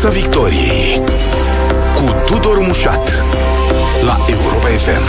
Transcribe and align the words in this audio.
Piața 0.00 0.18
Victoriei 0.18 0.96
cu 1.94 2.24
Tudor 2.26 2.58
Mușat 2.66 3.24
la 4.04 4.16
Europa 4.28 4.66
FM. 4.66 5.02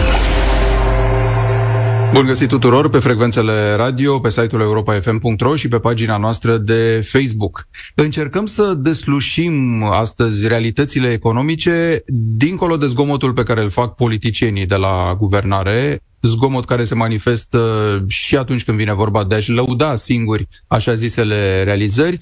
Bun 2.13 2.25
găsit 2.25 2.47
tuturor 2.47 2.89
pe 2.89 2.99
frecvențele 2.99 3.73
radio, 3.75 4.19
pe 4.19 4.29
site-ul 4.29 4.61
europafm.ro 4.61 5.55
și 5.55 5.67
pe 5.67 5.79
pagina 5.79 6.17
noastră 6.17 6.57
de 6.57 7.07
Facebook. 7.11 7.67
Încercăm 7.95 8.45
să 8.45 8.73
deslușim 8.77 9.83
astăzi 9.83 10.47
realitățile 10.47 11.11
economice 11.11 12.03
dincolo 12.37 12.77
de 12.77 12.85
zgomotul 12.85 13.33
pe 13.33 13.43
care 13.43 13.61
îl 13.61 13.69
fac 13.69 13.95
politicienii 13.95 14.65
de 14.65 14.75
la 14.75 15.15
guvernare, 15.17 16.01
zgomot 16.21 16.65
care 16.65 16.83
se 16.83 16.95
manifestă 16.95 17.59
și 18.07 18.37
atunci 18.37 18.63
când 18.63 18.77
vine 18.77 18.93
vorba 18.93 19.23
de 19.23 19.35
a-și 19.35 19.51
lăuda 19.51 19.95
singuri 19.95 20.47
așa 20.67 20.93
zisele 20.93 21.63
realizări, 21.63 22.19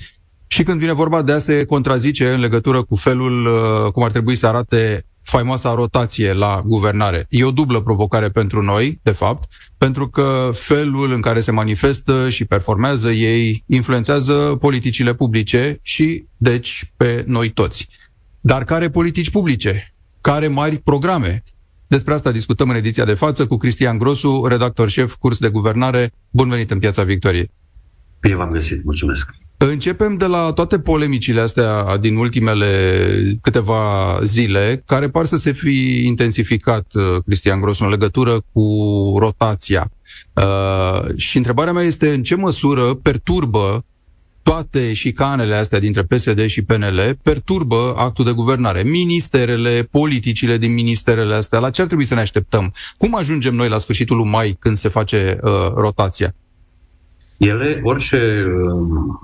și 0.51 0.63
când 0.63 0.79
vine 0.79 0.93
vorba 0.93 1.21
de 1.21 1.31
a 1.31 1.37
se 1.37 1.65
contrazice 1.65 2.29
în 2.29 2.39
legătură 2.39 2.83
cu 2.83 2.95
felul 2.95 3.45
uh, 3.45 3.91
cum 3.91 4.03
ar 4.03 4.11
trebui 4.11 4.35
să 4.35 4.47
arate 4.47 5.05
faimoasa 5.21 5.73
rotație 5.73 6.33
la 6.33 6.61
guvernare. 6.65 7.25
E 7.29 7.43
o 7.43 7.51
dublă 7.51 7.81
provocare 7.81 8.29
pentru 8.29 8.61
noi, 8.61 8.99
de 9.03 9.11
fapt, 9.11 9.49
pentru 9.77 10.09
că 10.09 10.49
felul 10.53 11.11
în 11.11 11.21
care 11.21 11.39
se 11.39 11.51
manifestă 11.51 12.29
și 12.29 12.45
performează 12.45 13.11
ei 13.11 13.63
influențează 13.67 14.33
politicile 14.59 15.13
publice 15.13 15.79
și, 15.81 16.25
deci, 16.37 16.93
pe 16.97 17.23
noi 17.27 17.49
toți. 17.49 17.87
Dar 18.39 18.63
care 18.63 18.89
politici 18.89 19.31
publice? 19.31 19.93
Care 20.21 20.47
mari 20.47 20.77
programe? 20.77 21.43
Despre 21.87 22.13
asta 22.13 22.31
discutăm 22.31 22.69
în 22.69 22.75
ediția 22.75 23.05
de 23.05 23.13
față 23.13 23.47
cu 23.47 23.57
Cristian 23.57 23.97
Grosu, 23.97 24.45
redactor 24.45 24.89
șef, 24.89 25.15
curs 25.15 25.37
de 25.37 25.49
guvernare. 25.49 26.11
Bun 26.29 26.49
venit 26.49 26.71
în 26.71 26.79
Piața 26.79 27.03
Victoriei! 27.03 27.51
Bine 28.19 28.35
v-am 28.35 28.51
găsit, 28.51 28.83
mulțumesc! 28.83 29.48
Începem 29.61 30.17
de 30.17 30.25
la 30.25 30.51
toate 30.51 30.79
polemicile 30.79 31.41
astea 31.41 31.97
din 31.97 32.15
ultimele 32.15 33.37
câteva 33.41 34.19
zile, 34.23 34.83
care 34.85 35.09
par 35.09 35.25
să 35.25 35.35
se 35.35 35.51
fi 35.51 36.05
intensificat, 36.05 36.93
uh, 36.93 37.03
Cristian 37.25 37.61
Grosu, 37.61 37.83
în 37.83 37.89
legătură 37.89 38.41
cu 38.53 38.63
rotația. 39.17 39.91
Uh, 40.33 41.15
și 41.15 41.37
întrebarea 41.37 41.73
mea 41.73 41.83
este 41.83 42.13
în 42.13 42.23
ce 42.23 42.35
măsură 42.35 42.93
perturbă 42.93 43.85
toate 44.43 44.93
șicanele 44.93 45.55
astea 45.55 45.79
dintre 45.79 46.03
PSD 46.03 46.45
și 46.45 46.61
PNL 46.61 47.17
perturbă 47.23 47.93
actul 47.97 48.25
de 48.25 48.31
guvernare. 48.31 48.83
Ministerele, 48.83 49.87
politicile 49.91 50.57
din 50.57 50.73
ministerele 50.73 51.35
astea, 51.35 51.59
la 51.59 51.69
ce 51.69 51.81
ar 51.81 51.87
trebui 51.87 52.05
să 52.05 52.13
ne 52.13 52.21
așteptăm? 52.21 52.73
Cum 52.97 53.15
ajungem 53.15 53.55
noi 53.55 53.69
la 53.69 53.77
sfârșitul 53.77 54.17
lui 54.17 54.29
mai 54.29 54.55
când 54.59 54.77
se 54.77 54.89
face 54.89 55.39
uh, 55.41 55.51
rotația? 55.75 56.33
Ele, 57.39 57.79
orice 57.83 58.45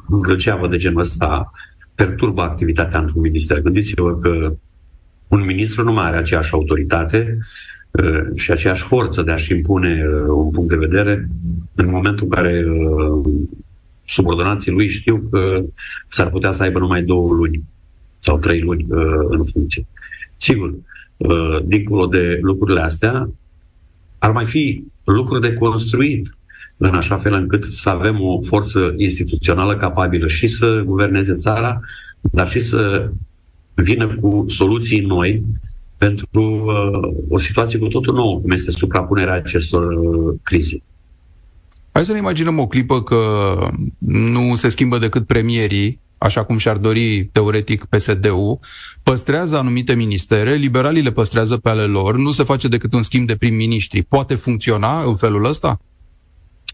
uh, 0.09 0.69
de 0.69 0.77
genul 0.77 0.99
ăsta, 0.99 1.51
perturbă 1.95 2.41
activitatea 2.41 2.99
într-un 2.99 3.21
minister. 3.21 3.61
Gândiți-vă 3.61 4.17
că 4.17 4.55
un 5.27 5.45
ministru 5.45 5.83
nu 5.83 5.93
mai 5.93 6.05
are 6.05 6.17
aceeași 6.17 6.53
autoritate 6.53 7.37
uh, 7.91 8.21
și 8.35 8.51
aceeași 8.51 8.83
forță 8.83 9.21
de 9.21 9.31
a-și 9.31 9.51
impune 9.51 10.03
uh, 10.07 10.27
un 10.27 10.49
punct 10.49 10.69
de 10.69 10.75
vedere 10.75 11.29
în 11.75 11.89
momentul 11.89 12.23
în 12.23 12.29
care 12.29 12.65
uh, 12.65 13.33
subordonații 14.07 14.71
lui 14.71 14.89
știu 14.89 15.27
că 15.31 15.63
s-ar 16.09 16.29
putea 16.29 16.51
să 16.51 16.63
aibă 16.63 16.79
numai 16.79 17.03
două 17.03 17.33
luni 17.33 17.63
sau 18.19 18.37
trei 18.37 18.61
luni 18.61 18.85
uh, 18.89 19.25
în 19.29 19.45
funcție. 19.45 19.87
Sigur, 20.37 20.73
uh, 21.17 21.57
dincolo 21.63 22.05
de 22.05 22.39
lucrurile 22.41 22.81
astea, 22.81 23.29
ar 24.17 24.31
mai 24.31 24.45
fi 24.45 24.83
lucruri 25.03 25.41
de 25.41 25.53
construit 25.53 26.35
în 26.77 26.95
așa 26.95 27.17
fel 27.17 27.33
încât 27.33 27.63
să 27.63 27.89
avem 27.89 28.21
o 28.21 28.41
forță 28.41 28.93
instituțională 28.97 29.75
capabilă 29.75 30.27
și 30.27 30.47
să 30.47 30.81
guverneze 30.85 31.35
țara, 31.35 31.79
dar 32.21 32.49
și 32.49 32.61
să 32.61 33.09
vină 33.73 34.07
cu 34.07 34.45
soluții 34.47 34.99
noi 34.99 35.43
pentru 35.97 36.29
uh, 36.41 37.13
o 37.29 37.37
situație 37.37 37.79
cu 37.79 37.87
totul 37.87 38.13
nouă, 38.13 38.39
cum 38.39 38.51
este 38.51 38.71
suprapunerea 38.71 39.33
acestor 39.33 39.93
uh, 39.93 40.35
crize. 40.43 40.83
Hai 41.91 42.05
să 42.05 42.11
ne 42.11 42.17
imaginăm 42.17 42.59
o 42.59 42.67
clipă 42.67 43.03
că 43.03 43.19
nu 43.97 44.55
se 44.55 44.69
schimbă 44.69 44.97
decât 44.97 45.25
premierii, 45.25 45.99
așa 46.17 46.43
cum 46.43 46.57
și-ar 46.57 46.77
dori 46.77 47.25
teoretic 47.31 47.85
PSD-ul, 47.85 48.59
păstrează 49.03 49.57
anumite 49.57 49.93
ministere, 49.93 50.53
liberalii 50.53 51.01
le 51.01 51.11
păstrează 51.11 51.57
pe 51.57 51.69
ale 51.69 51.83
lor, 51.83 52.17
nu 52.17 52.31
se 52.31 52.43
face 52.43 52.67
decât 52.67 52.93
un 52.93 53.01
schimb 53.01 53.27
de 53.27 53.35
prim-ministri. 53.35 54.03
Poate 54.03 54.35
funcționa 54.35 55.03
în 55.03 55.15
felul 55.15 55.45
ăsta? 55.45 55.79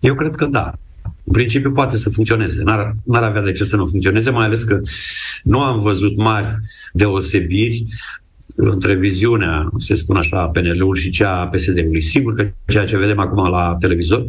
Eu 0.02 0.16
cred 0.16 0.36
că 0.36 0.46
da. 0.46 0.74
În 1.04 1.34
principiu 1.34 1.72
poate 1.72 1.98
să 1.98 2.10
funcționeze. 2.10 2.64
N-ar, 2.64 2.96
n-ar 3.04 3.24
avea 3.24 3.42
de 3.42 3.52
ce 3.52 3.64
să 3.64 3.76
nu 3.76 3.88
funcționeze, 3.88 4.30
mai 4.30 4.46
ales 4.46 4.64
că 4.64 4.82
nu 5.44 5.62
am 5.62 5.82
văzut 5.82 6.18
mari 6.18 6.58
deosebiri 6.94 7.86
între 8.56 8.96
viziunea, 8.96 9.70
se 9.78 9.96
spune 9.96 10.20
așa, 10.20 10.42
a 10.42 10.48
PNL-ului 10.48 11.02
și 11.02 11.10
cea 11.10 11.40
a 11.40 11.48
PSD-ului. 11.48 12.02
Sigur 12.02 12.34
că 12.36 12.52
ceea 12.68 12.86
ce 12.86 12.98
vedem 12.98 13.20
acum 13.20 13.50
la 13.50 13.78
televizor 13.80 14.26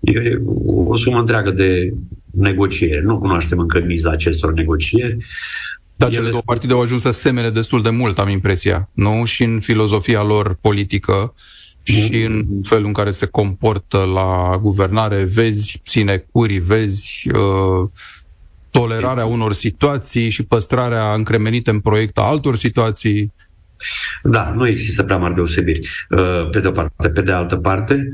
e 0.00 0.38
o 0.66 0.96
sumă 0.96 1.18
întreagă 1.18 1.50
de 1.50 1.92
negocieri. 2.30 3.04
Nu 3.04 3.18
cunoaștem 3.18 3.58
încă 3.58 3.80
miza 3.86 4.10
acestor 4.10 4.52
negocieri. 4.52 5.16
Dar 5.96 6.10
cele 6.10 6.28
două 6.28 6.42
partide 6.44 6.72
au 6.72 6.80
ajuns 6.80 7.00
să 7.00 7.10
semene 7.10 7.50
destul 7.50 7.82
de 7.82 7.90
mult, 7.90 8.18
am 8.18 8.28
impresia, 8.28 8.88
nu? 8.92 9.24
Și 9.24 9.42
în 9.42 9.60
filozofia 9.60 10.22
lor 10.22 10.58
politică 10.60 11.34
și 11.92 12.22
în 12.22 12.46
felul 12.62 12.86
în 12.86 12.92
care 12.92 13.10
se 13.10 13.26
comportă 13.26 13.98
la 13.98 14.58
guvernare, 14.62 15.24
vezi 15.24 15.80
sinecuri, 15.82 16.58
vezi 16.58 17.30
uh, 17.34 17.88
tolerarea 18.70 19.26
unor 19.26 19.52
situații 19.52 20.30
și 20.30 20.42
păstrarea 20.42 21.12
încremenită 21.12 21.70
în 21.70 21.80
proiect 21.80 22.18
a 22.18 22.22
altor 22.22 22.56
situații. 22.56 23.32
Da, 24.22 24.52
nu 24.56 24.66
există 24.68 25.02
prea 25.02 25.16
mari 25.16 25.34
deosebiri, 25.34 25.88
uh, 26.10 26.48
pe 26.50 26.60
de 26.60 26.66
o 26.66 26.70
parte. 26.70 27.08
Pe 27.08 27.22
de 27.22 27.32
altă 27.32 27.56
parte, 27.56 28.08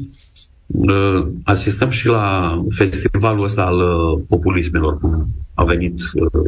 uh, 0.67 1.27
asistăm 1.45 1.91
și 1.91 2.07
la 2.07 2.59
festivalul 2.75 3.45
ăsta 3.45 3.65
al 3.65 3.79
uh, 3.79 4.23
populismelor, 4.29 4.99
cum 4.99 5.27
a 5.55 5.65
venit 5.65 5.99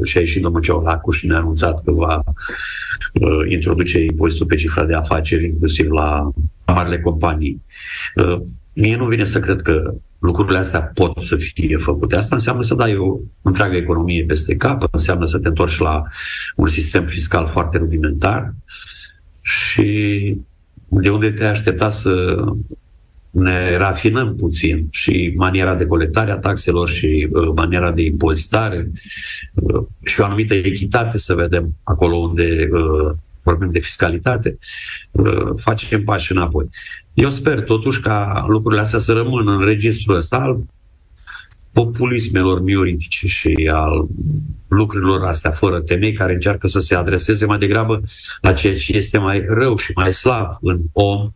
și 0.04 0.16
a 0.16 0.20
ieșit 0.20 0.42
domnul 0.42 0.60
Ceolacu 0.60 1.10
și 1.10 1.26
ne-a 1.26 1.36
anunțat 1.36 1.84
că 1.84 1.92
va 1.92 2.22
introduce 3.48 4.00
impozitul 4.00 4.46
pe 4.46 4.54
cifra 4.54 4.84
de 4.84 4.94
afaceri, 4.94 5.44
inclusiv 5.44 5.90
la 5.90 6.30
marile 6.66 7.00
companii. 7.00 7.62
Uh, 8.14 8.40
mie 8.72 8.96
nu 8.96 9.06
vine 9.06 9.24
să 9.24 9.40
cred 9.40 9.62
că 9.62 9.94
lucrurile 10.18 10.58
astea 10.58 10.80
pot 10.80 11.18
să 11.18 11.36
fie 11.36 11.76
făcute. 11.76 12.16
Asta 12.16 12.34
înseamnă 12.34 12.62
să 12.62 12.74
dai 12.74 12.96
o 12.96 13.18
întreagă 13.42 13.76
economie 13.76 14.24
peste 14.24 14.56
cap, 14.56 14.88
înseamnă 14.90 15.24
să 15.24 15.38
te 15.38 15.48
întorci 15.48 15.78
la 15.78 16.02
un 16.56 16.66
sistem 16.66 17.04
fiscal 17.04 17.46
foarte 17.46 17.78
rudimentar 17.78 18.54
și 19.42 20.36
de 20.88 21.10
unde 21.10 21.30
te 21.30 21.44
aștepta 21.44 21.90
să 21.90 22.44
ne 23.30 23.76
rafinăm 23.76 24.36
puțin 24.36 24.86
și 24.90 25.32
maniera 25.36 25.74
de 25.74 25.86
colectare 25.86 26.30
a 26.30 26.38
taxelor 26.38 26.88
și 26.88 27.28
uh, 27.32 27.52
maniera 27.54 27.92
de 27.92 28.02
impozitare 28.02 28.90
uh, 29.54 29.82
și 30.04 30.20
o 30.20 30.24
anumită 30.24 30.54
echitate 30.54 31.18
să 31.18 31.34
vedem 31.34 31.74
acolo 31.82 32.16
unde 32.16 32.68
uh, 32.72 33.14
vorbim 33.46 33.70
de 33.70 33.78
fiscalitate, 33.78 34.58
uh, 35.10 35.50
facem 35.56 36.04
pași 36.04 36.32
înapoi. 36.32 36.68
Eu 37.14 37.30
sper 37.30 37.60
totuși 37.60 38.00
ca 38.00 38.44
lucrurile 38.48 38.80
astea 38.80 38.98
să 38.98 39.12
rămână 39.12 39.52
în 39.52 39.64
registrul 39.64 40.16
ăsta 40.16 40.36
al 40.36 40.58
populismelor 41.72 42.62
mioritice 42.62 43.26
și 43.26 43.70
al 43.72 44.06
lucrurilor 44.68 45.24
astea 45.24 45.50
fără 45.50 45.80
temei 45.80 46.12
care 46.12 46.32
încearcă 46.32 46.66
să 46.66 46.80
se 46.80 46.94
adreseze 46.94 47.46
mai 47.46 47.58
degrabă 47.58 48.02
la 48.40 48.52
ceea 48.52 48.76
ce 48.76 48.96
este 48.96 49.18
mai 49.18 49.44
rău 49.48 49.76
și 49.76 49.92
mai 49.94 50.12
slab 50.12 50.48
în 50.60 50.78
om 50.92 51.30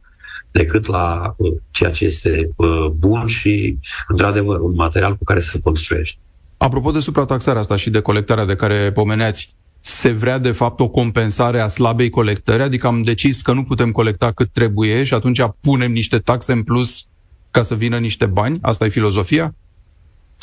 decât 0.50 0.86
la 0.86 1.34
uh, 1.36 1.52
ceea 1.70 1.90
ce 1.90 2.04
este 2.04 2.50
uh, 2.56 2.86
bun 2.86 3.26
și, 3.26 3.78
într-adevăr, 4.08 4.60
un 4.60 4.74
material 4.74 5.16
cu 5.16 5.24
care 5.24 5.40
să 5.40 5.58
construiești. 5.62 6.18
Apropo 6.56 6.90
de 6.90 7.00
suprataxarea 7.00 7.60
asta 7.60 7.76
și 7.76 7.90
de 7.90 8.00
colectarea 8.00 8.44
de 8.44 8.56
care 8.56 8.92
pomeneați, 8.92 9.54
se 9.80 10.10
vrea 10.10 10.38
de 10.38 10.50
fapt 10.50 10.80
o 10.80 10.88
compensare 10.88 11.60
a 11.60 11.68
slabei 11.68 12.10
colectări, 12.10 12.62
adică 12.62 12.86
am 12.86 13.02
decis 13.02 13.42
că 13.42 13.52
nu 13.52 13.64
putem 13.64 13.90
colecta 13.90 14.32
cât 14.32 14.50
trebuie 14.52 15.04
și 15.04 15.14
atunci 15.14 15.40
punem 15.60 15.92
niște 15.92 16.18
taxe 16.18 16.52
în 16.52 16.62
plus 16.62 17.06
ca 17.50 17.62
să 17.62 17.74
vină 17.74 17.98
niște 17.98 18.26
bani? 18.26 18.58
Asta 18.62 18.84
e 18.84 18.88
filozofia? 18.88 19.54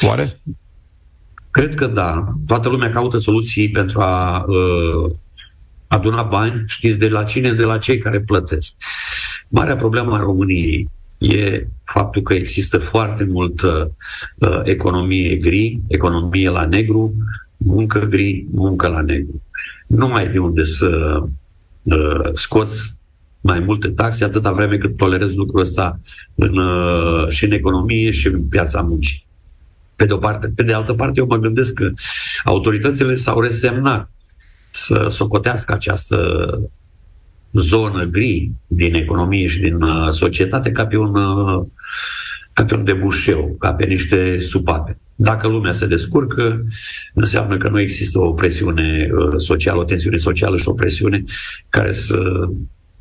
Oare? 0.01 0.39
Cred 1.51 1.75
că 1.75 1.87
da. 1.87 2.33
Toată 2.47 2.69
lumea 2.69 2.89
caută 2.89 3.17
soluții 3.17 3.69
pentru 3.69 4.01
a 4.01 4.45
uh, 4.47 5.11
aduna 5.87 6.23
bani, 6.23 6.63
știți 6.67 6.97
de 6.97 7.07
la 7.07 7.23
cine? 7.23 7.53
De 7.53 7.63
la 7.63 7.77
cei 7.77 7.97
care 7.97 8.19
plătesc. 8.19 8.73
Marea 9.47 9.75
problemă 9.75 10.15
a 10.15 10.19
României 10.19 10.89
e 11.17 11.67
faptul 11.83 12.21
că 12.21 12.33
există 12.33 12.77
foarte 12.77 13.23
multă 13.23 13.95
uh, 14.35 14.59
economie 14.63 15.35
gri, 15.35 15.79
economie 15.87 16.49
la 16.49 16.65
negru, 16.65 17.13
muncă 17.57 17.99
gri, 17.99 18.45
muncă 18.51 18.87
la 18.87 19.01
negru. 19.01 19.41
Nu 19.87 20.07
mai 20.07 20.25
ai 20.25 20.31
de 20.31 20.39
unde 20.39 20.63
să 20.63 21.21
uh, 21.83 22.29
scoți 22.33 22.97
mai 23.41 23.59
multe 23.59 23.87
taxe 23.87 24.23
atâta 24.23 24.51
vreme 24.51 24.77
cât 24.77 24.97
tolerezi 24.97 25.35
lucrul 25.35 25.61
ăsta 25.61 25.99
în, 26.35 26.57
uh, 26.57 27.29
și 27.29 27.45
în 27.45 27.51
economie 27.51 28.11
și 28.11 28.27
în 28.27 28.43
piața 28.43 28.81
muncii. 28.81 29.25
Pe 29.95 30.05
de 30.05 30.13
o 30.13 30.17
parte. 30.17 30.47
Pe 30.55 30.63
de 30.63 30.73
altă 30.73 30.93
parte, 30.93 31.19
eu 31.19 31.25
mă 31.27 31.37
gândesc 31.37 31.73
că 31.73 31.91
autoritățile 32.43 33.15
s-au 33.15 33.41
resemnat 33.41 34.11
să 34.69 35.07
socotească 35.09 35.73
această 35.73 36.17
zonă 37.51 38.03
gri 38.03 38.51
din 38.67 38.93
economie 38.93 39.47
și 39.47 39.59
din 39.59 39.81
uh, 39.81 40.09
societate 40.09 40.71
ca 40.71 40.85
pe 40.85 40.97
un, 40.97 41.15
uh, 41.15 41.65
ca 42.53 42.63
pe 42.65 42.75
un 42.75 42.83
debușeu, 42.83 43.55
ca 43.59 43.73
pe 43.73 43.85
niște 43.85 44.39
supape. 44.39 44.97
Dacă 45.19 45.47
lumea 45.47 45.71
se 45.71 45.85
descurcă, 45.85 46.63
înseamnă 47.13 47.57
că 47.57 47.69
nu 47.69 47.79
există 47.79 48.19
o 48.19 48.33
presiune 48.33 49.09
uh, 49.11 49.33
socială, 49.37 49.79
o 49.79 49.83
tensiune 49.83 50.17
socială 50.17 50.57
și 50.57 50.67
o 50.67 50.73
presiune 50.73 51.23
care 51.69 51.91
să 51.91 52.47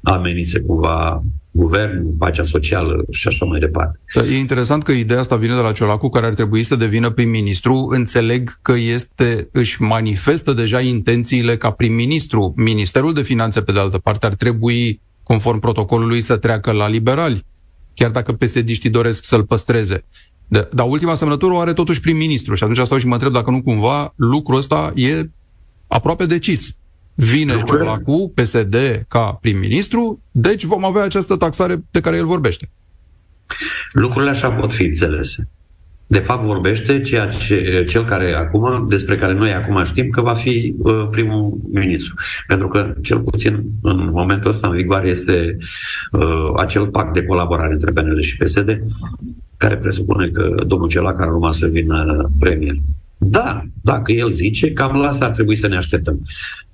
amenințe 0.02 0.60
cumva 0.60 1.22
guvernul, 1.50 2.14
pacea 2.18 2.42
socială 2.42 3.04
și 3.10 3.28
așa 3.28 3.44
mai 3.44 3.58
departe. 3.58 3.98
E 4.28 4.36
interesant 4.36 4.82
că 4.82 4.92
ideea 4.92 5.18
asta 5.18 5.36
vine 5.36 5.54
de 5.54 5.60
la 5.60 5.72
Ciolacu, 5.72 6.08
care 6.08 6.26
ar 6.26 6.34
trebui 6.34 6.62
să 6.62 6.76
devină 6.76 7.10
prim-ministru. 7.10 7.88
Înțeleg 7.90 8.58
că 8.62 8.72
este, 8.72 9.48
își 9.52 9.82
manifestă 9.82 10.52
deja 10.52 10.80
intențiile 10.80 11.56
ca 11.56 11.70
prim-ministru. 11.70 12.52
Ministerul 12.56 13.12
de 13.12 13.22
Finanțe, 13.22 13.62
pe 13.62 13.72
de 13.72 13.78
altă 13.78 13.98
parte, 13.98 14.26
ar 14.26 14.34
trebui, 14.34 15.00
conform 15.22 15.58
protocolului, 15.58 16.20
să 16.20 16.36
treacă 16.36 16.72
la 16.72 16.88
liberali, 16.88 17.44
chiar 17.94 18.10
dacă 18.10 18.32
psd 18.32 18.84
doresc 18.84 19.24
să-l 19.24 19.44
păstreze. 19.44 20.04
De, 20.48 20.68
dar 20.72 20.86
ultima 20.88 21.14
semnătură 21.14 21.52
o 21.54 21.58
are 21.58 21.72
totuși 21.72 22.00
prim-ministru 22.00 22.54
și 22.54 22.62
atunci 22.62 22.86
stau 22.86 22.98
și 22.98 23.06
mă 23.06 23.14
întreb 23.14 23.32
dacă 23.32 23.50
nu 23.50 23.62
cumva 23.62 24.12
lucrul 24.16 24.58
ăsta 24.58 24.92
e 24.94 25.28
aproape 25.86 26.26
decis. 26.26 26.76
Vine 27.14 27.62
Ciolacu, 27.66 28.32
PSD, 28.34 28.76
ca 29.08 29.38
prim-ministru, 29.40 30.22
deci 30.30 30.64
vom 30.64 30.84
avea 30.84 31.02
această 31.02 31.36
taxare 31.36 31.84
de 31.90 32.00
care 32.00 32.16
el 32.16 32.26
vorbește. 32.26 32.70
Lucrurile 33.92 34.30
așa 34.30 34.50
pot 34.50 34.72
fi 34.72 34.84
înțelese. 34.84 35.48
De 36.06 36.18
fapt 36.18 36.44
vorbește 36.44 37.00
ceea 37.00 37.26
ce, 37.26 37.84
cel 37.88 38.04
care 38.04 38.34
acum, 38.34 38.88
despre 38.88 39.16
care 39.16 39.32
noi 39.32 39.52
acum 39.52 39.84
știm 39.84 40.10
că 40.10 40.20
va 40.20 40.34
fi 40.34 40.74
uh, 40.78 41.08
primul 41.10 41.58
ministru. 41.72 42.14
Pentru 42.46 42.68
că, 42.68 42.94
cel 43.02 43.20
puțin 43.20 43.64
în 43.82 44.10
momentul 44.12 44.50
ăsta, 44.50 44.68
în 44.68 44.74
vigoare 44.74 45.08
este 45.08 45.56
uh, 46.12 46.52
acel 46.56 46.86
pact 46.86 47.14
de 47.14 47.24
colaborare 47.24 47.72
între 47.72 47.92
PNL 47.92 48.20
și 48.20 48.36
PSD, 48.36 48.82
care 49.56 49.76
presupune 49.76 50.28
că 50.28 50.54
domnul 50.66 50.88
Celac 50.88 51.20
ar 51.20 51.28
urma 51.28 51.52
să 51.52 51.66
vină 51.66 52.30
premier. 52.38 52.74
Da, 53.18 53.62
dacă 53.82 54.12
el 54.12 54.30
zice, 54.30 54.72
cam 54.72 54.96
la 54.96 55.08
asta 55.08 55.24
ar 55.24 55.30
trebui 55.30 55.56
să 55.56 55.66
ne 55.66 55.76
așteptăm. 55.76 56.20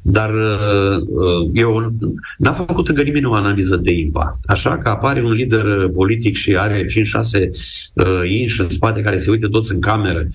Dar 0.02 0.34
uh, 0.34 0.96
uh, 1.08 1.50
eu 1.52 1.92
n-a 2.38 2.52
făcut 2.52 2.88
încă 2.88 3.02
nimeni 3.02 3.24
o 3.24 3.34
analiză 3.34 3.76
de 3.76 3.92
impact. 3.92 4.38
Așa 4.46 4.78
că 4.78 4.88
apare 4.88 5.22
un 5.22 5.32
lider 5.32 5.88
politic 5.94 6.36
și 6.36 6.56
are 6.56 6.84
5-6 6.84 6.88
uh, 7.92 8.06
inși 8.28 8.60
în 8.60 8.68
spate 8.68 9.00
care 9.00 9.18
se 9.18 9.30
uită 9.30 9.48
toți 9.48 9.72
în 9.72 9.80
cameră 9.80 10.28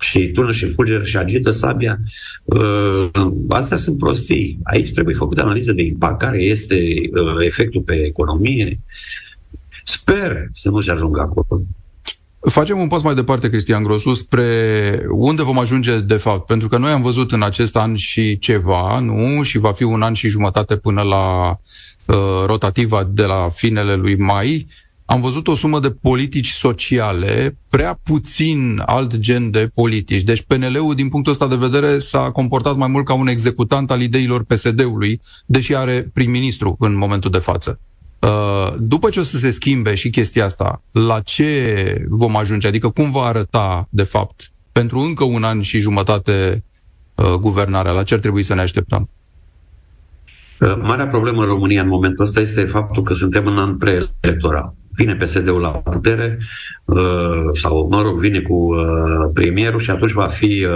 și 0.00 0.28
tună 0.28 0.52
și 0.52 0.68
fulgeră 0.68 1.04
și 1.04 1.16
agită 1.16 1.50
sabia. 1.50 1.98
Uh, 2.44 3.10
astea 3.48 3.76
sunt 3.76 3.98
prostii. 3.98 4.58
Aici 4.62 4.92
trebuie 4.92 5.14
făcută 5.14 5.42
analiză 5.42 5.72
de 5.72 5.82
impact. 5.82 6.20
Care 6.20 6.42
este 6.42 6.74
uh, 6.74 7.44
efectul 7.44 7.80
pe 7.80 7.94
economie? 7.94 8.80
Sper 9.86 10.48
să 10.52 10.70
nu 10.70 10.80
se 10.80 10.90
ajungă 10.90 11.20
acolo. 11.20 11.62
Facem 12.40 12.78
un 12.78 12.88
pas 12.88 13.02
mai 13.02 13.14
departe, 13.14 13.48
Cristian 13.48 13.82
Grosu, 13.82 14.14
spre 14.14 15.06
unde 15.10 15.42
vom 15.42 15.58
ajunge 15.58 16.00
de 16.00 16.16
fapt. 16.16 16.46
Pentru 16.46 16.68
că 16.68 16.78
noi 16.78 16.90
am 16.90 17.02
văzut 17.02 17.32
în 17.32 17.42
acest 17.42 17.76
an 17.76 17.96
și 17.96 18.38
ceva, 18.38 18.98
nu? 18.98 19.42
Și 19.42 19.58
va 19.58 19.72
fi 19.72 19.82
un 19.82 20.02
an 20.02 20.12
și 20.12 20.28
jumătate 20.28 20.76
până 20.76 21.02
la 21.02 21.50
uh, 22.04 22.44
rotativa 22.46 23.08
de 23.10 23.22
la 23.22 23.48
finele 23.52 23.94
lui 23.94 24.16
mai. 24.16 24.66
Am 25.04 25.20
văzut 25.20 25.48
o 25.48 25.54
sumă 25.54 25.80
de 25.80 25.90
politici 25.90 26.50
sociale, 26.50 27.58
prea 27.68 28.00
puțin 28.02 28.82
alt 28.86 29.16
gen 29.16 29.50
de 29.50 29.70
politici. 29.74 30.22
Deci 30.22 30.42
PNL-ul, 30.42 30.94
din 30.94 31.08
punctul 31.08 31.32
ăsta 31.32 31.48
de 31.48 31.56
vedere, 31.56 31.98
s-a 31.98 32.30
comportat 32.30 32.76
mai 32.76 32.88
mult 32.88 33.04
ca 33.04 33.14
un 33.14 33.28
executant 33.28 33.90
al 33.90 34.02
ideilor 34.02 34.44
PSD-ului, 34.44 35.20
deși 35.46 35.74
are 35.74 36.10
prim-ministru 36.12 36.76
în 36.78 36.96
momentul 36.96 37.30
de 37.30 37.38
față. 37.38 37.80
Uh, 38.18 38.74
după 38.78 39.10
ce 39.10 39.20
o 39.20 39.22
să 39.22 39.36
se 39.36 39.50
schimbe 39.50 39.94
și 39.94 40.10
chestia 40.10 40.44
asta, 40.44 40.82
la 40.90 41.20
ce 41.20 42.04
vom 42.08 42.36
ajunge? 42.36 42.68
Adică 42.68 42.88
cum 42.88 43.10
va 43.10 43.22
arăta, 43.22 43.88
de 43.90 44.02
fapt, 44.02 44.50
pentru 44.72 44.98
încă 44.98 45.24
un 45.24 45.42
an 45.44 45.62
și 45.62 45.78
jumătate 45.78 46.64
uh, 47.14 47.32
guvernarea? 47.32 47.92
La 47.92 48.02
ce 48.02 48.14
ar 48.14 48.20
trebui 48.20 48.42
să 48.42 48.54
ne 48.54 48.60
așteptăm? 48.60 49.08
Uh, 50.60 50.78
marea 50.82 51.06
problemă 51.06 51.40
în 51.40 51.48
România 51.48 51.82
în 51.82 51.88
momentul 51.88 52.24
ăsta 52.24 52.40
este 52.40 52.64
faptul 52.64 53.02
că 53.02 53.14
suntem 53.14 53.46
în 53.46 53.58
an 53.58 53.76
preelectoral. 53.76 54.74
Vine 54.90 55.14
PSD-ul 55.14 55.60
la 55.60 55.68
putere 55.68 56.38
sau, 57.54 57.88
mă 57.90 58.02
rog, 58.02 58.18
vine 58.18 58.40
cu 58.40 58.74
premierul 59.34 59.80
și 59.80 59.90
atunci 59.90 60.12
va 60.12 60.26
fi 60.26 60.66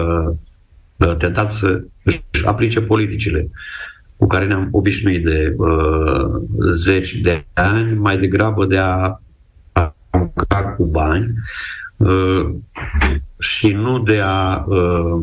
tentat 1.19 1.51
să 1.51 1.85
își 2.31 2.47
aplice 2.47 2.81
politicile 2.81 3.51
cu 4.21 4.27
care 4.27 4.47
ne-am 4.47 4.69
obișnuit 4.71 5.25
de 5.25 5.55
uh, 5.57 6.43
zeci 6.73 7.15
de 7.15 7.45
ani, 7.53 7.95
mai 7.95 8.19
degrabă 8.19 8.67
de 8.67 8.79
a 8.79 9.21
arunca 9.73 10.75
cu 10.77 10.85
bani 10.85 11.35
uh, 11.97 12.55
și 13.39 13.73
nu 13.73 13.99
de 13.99 14.21
a 14.25 14.65
uh, 14.67 15.23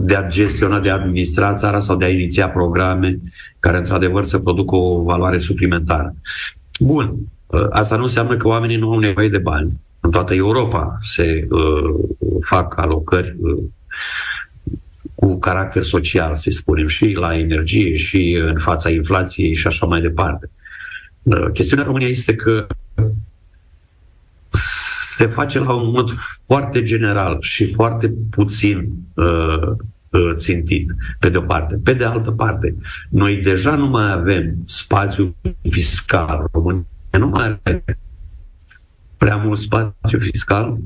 de 0.00 0.14
a 0.14 0.26
gestiona, 0.26 0.80
de 0.80 0.90
a 0.90 0.94
administra 0.94 1.54
țara 1.54 1.80
sau 1.80 1.96
de 1.96 2.04
a 2.04 2.08
iniția 2.08 2.48
programe 2.48 3.18
care 3.60 3.76
într-adevăr 3.76 4.24
să 4.24 4.38
producă 4.38 4.76
o 4.76 5.02
valoare 5.02 5.38
suplimentară. 5.38 6.14
Bun, 6.80 7.14
uh, 7.46 7.66
asta 7.70 7.96
nu 7.96 8.02
înseamnă 8.02 8.36
că 8.36 8.48
oamenii 8.48 8.76
nu 8.76 8.92
au 8.92 8.98
nevoie 8.98 9.28
de 9.28 9.38
bani. 9.38 9.80
În 10.00 10.10
toată 10.10 10.34
Europa 10.34 10.96
se 11.00 11.46
uh, 11.50 11.94
fac 12.40 12.78
alocări 12.78 13.36
uh, 13.40 13.62
cu 15.30 15.38
caracter 15.38 15.82
social, 15.82 16.34
să 16.34 16.50
spunem, 16.50 16.86
și 16.86 17.12
la 17.12 17.36
energie, 17.36 17.96
și 17.96 18.40
în 18.46 18.58
fața 18.58 18.90
inflației 18.90 19.54
și 19.54 19.66
așa 19.66 19.86
mai 19.86 20.00
departe. 20.00 20.50
Uh, 21.22 21.50
chestiunea 21.52 21.84
României 21.84 22.10
este 22.10 22.34
că 22.34 22.66
se 25.16 25.26
face 25.26 25.58
la 25.58 25.72
un 25.74 25.90
mod 25.90 26.10
foarte 26.46 26.82
general 26.82 27.36
și 27.40 27.72
foarte 27.72 28.12
puțin 28.30 28.90
uh, 29.14 29.70
uh, 30.10 30.32
țintit, 30.34 30.90
pe 31.18 31.28
de 31.28 31.36
o 31.36 31.40
parte. 31.42 31.80
Pe 31.84 31.92
de 31.92 32.04
altă 32.04 32.30
parte, 32.30 32.74
noi 33.08 33.36
deja 33.36 33.74
nu 33.74 33.86
mai 33.86 34.12
avem 34.12 34.54
spațiu 34.64 35.36
fiscal. 35.70 36.48
România 36.52 36.84
nu 37.18 37.26
mai 37.26 37.58
are 37.62 37.84
prea 39.16 39.36
mult 39.36 39.58
spațiu 39.58 40.18
fiscal 40.18 40.78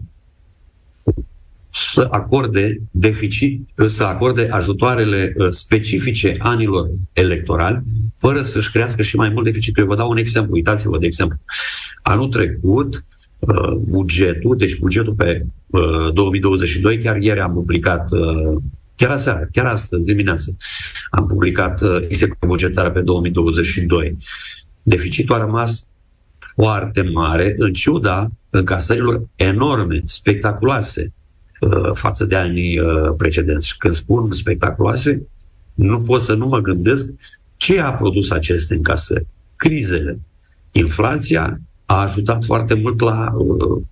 să 1.75 2.06
acorde 2.11 2.81
deficit, 2.91 3.69
să 3.88 4.05
acorde 4.05 4.49
ajutoarele 4.50 5.32
uh, 5.37 5.49
specifice 5.49 6.37
anilor 6.39 6.91
electorali, 7.13 7.82
fără 8.19 8.43
să-și 8.43 8.70
crească 8.70 9.03
și 9.03 9.17
mai 9.17 9.29
mult 9.29 9.44
deficitul. 9.44 9.82
Eu 9.82 9.89
vă 9.89 9.96
dau 9.96 10.10
un 10.10 10.17
exemplu, 10.17 10.55
uitați-vă, 10.55 10.99
de 10.99 11.06
exemplu. 11.06 11.39
Anul 12.03 12.29
trecut, 12.29 13.05
uh, 13.39 13.72
bugetul, 13.89 14.56
deci 14.56 14.79
bugetul 14.79 15.13
pe 15.13 15.46
2022, 16.13 16.96
uh, 16.96 17.03
chiar 17.03 17.17
ieri 17.17 17.41
am 17.41 17.53
publicat 17.53 18.08
chiar 18.96 19.10
aseară, 19.10 19.49
chiar 19.53 19.67
astăzi 19.67 20.03
dimineață, 20.03 20.56
am 21.10 21.27
publicat 21.27 21.81
execuția 22.08 22.49
bugetară 22.49 22.91
pe 22.91 23.01
2022. 23.01 24.17
Deficitul 24.82 25.34
a 25.34 25.39
rămas 25.39 25.89
foarte 26.55 27.03
mare, 27.03 27.55
în 27.58 27.72
ciuda 27.72 28.31
încasărilor 28.51 29.22
enorme, 29.37 30.03
spectaculoase, 30.06 31.03
Uh, 31.03 31.24
față 31.93 32.25
de 32.25 32.34
anii 32.37 32.79
uh, 32.79 33.15
precedenți. 33.17 33.79
Când 33.79 33.94
spun 33.94 34.32
spectaculoase, 34.32 35.27
nu 35.75 36.01
pot 36.01 36.23
să 36.23 36.34
nu 36.34 36.46
mă 36.46 36.61
gândesc 36.61 37.06
ce 37.56 37.81
a 37.81 37.93
produs 37.93 38.31
aceste 38.31 38.75
încasări. 38.75 39.27
Crizele. 39.56 40.19
Inflația 40.73 41.61
a 41.87 42.01
ajutat 42.01 42.44
foarte 42.44 42.75
mult 42.75 43.01
la 43.01 43.32
uh, 43.37 43.82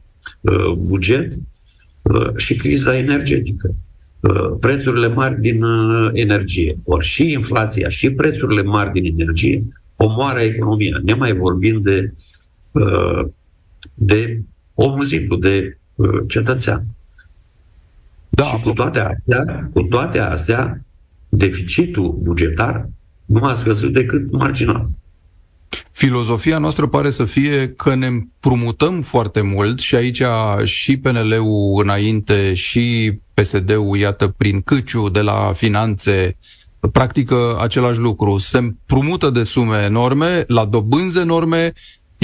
uh, 0.40 0.72
buget 0.76 1.32
uh, 2.02 2.36
și 2.36 2.56
criza 2.56 2.96
energetică. 2.96 3.74
Uh, 4.20 4.56
prețurile 4.60 5.08
mari 5.08 5.40
din 5.40 5.62
uh, 5.62 6.10
energie. 6.12 6.78
Ori 6.84 7.06
și 7.06 7.32
inflația 7.32 7.88
și 7.88 8.10
prețurile 8.10 8.62
mari 8.62 8.92
din 8.92 9.20
energie 9.20 9.64
omoară 9.96 10.40
economia. 10.40 11.00
Ne 11.02 11.14
mai 11.14 11.32
vorbim 11.32 11.82
de, 11.82 12.12
uh, 12.70 13.26
de 13.94 14.42
omul 14.74 15.04
simplu, 15.04 15.36
de 15.36 15.78
uh, 15.94 16.20
cetățean. 16.28 16.84
Da, 18.34 18.44
și 18.44 18.60
cu 18.60 18.72
toate 18.72 18.98
astea, 18.98 19.70
cu 19.72 19.82
toate 19.82 20.18
astea, 20.18 20.84
deficitul 21.28 22.18
bugetar 22.22 22.88
nu 23.24 23.44
a 23.44 23.54
scăzut 23.54 23.92
decât 23.92 24.32
marginal. 24.32 24.88
Filozofia 25.90 26.58
noastră 26.58 26.86
pare 26.86 27.10
să 27.10 27.24
fie 27.24 27.68
că 27.68 27.94
ne 27.94 28.06
împrumutăm 28.06 29.00
foarte 29.00 29.40
mult 29.40 29.80
și 29.80 29.94
aici 29.94 30.22
și 30.64 30.96
PNL-ul 30.96 31.82
înainte 31.82 32.54
și 32.54 33.18
PSD-ul, 33.34 33.96
iată, 33.96 34.28
prin 34.28 34.60
Câciu 34.60 35.08
de 35.08 35.20
la 35.20 35.52
finanțe, 35.54 36.36
practică 36.92 37.58
același 37.60 37.98
lucru. 37.98 38.38
Se 38.38 38.58
împrumută 38.58 39.30
de 39.30 39.42
sume 39.42 39.82
enorme, 39.84 40.44
la 40.46 40.64
dobânzi 40.64 41.18
enorme, 41.18 41.72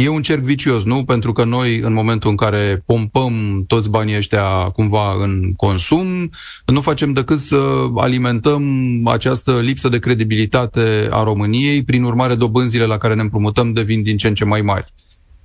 E 0.01 0.09
un 0.09 0.23
cerc 0.23 0.43
vicios, 0.43 0.85
nu? 0.85 1.05
Pentru 1.05 1.33
că 1.33 1.45
noi, 1.45 1.79
în 1.79 1.93
momentul 1.93 2.31
în 2.31 2.37
care 2.37 2.83
pompăm 2.87 3.65
toți 3.67 3.91
banii 3.91 4.17
ăștia 4.17 4.45
cumva 4.73 5.13
în 5.23 5.53
consum, 5.57 6.31
nu 6.67 6.81
facem 6.81 7.13
decât 7.13 7.39
să 7.39 7.87
alimentăm 7.97 8.63
această 9.07 9.61
lipsă 9.61 9.89
de 9.89 9.99
credibilitate 9.99 11.09
a 11.11 11.23
României, 11.23 11.85
prin 11.85 12.03
urmare 12.03 12.35
dobânzile 12.35 12.85
la 12.85 12.99
care 12.99 13.15
ne 13.15 13.21
împrumutăm 13.21 13.73
devin 13.73 14.03
din 14.03 14.17
ce 14.17 14.29
în 14.29 14.35
ce 14.35 14.45
mai 14.45 14.61
mari. 14.61 14.93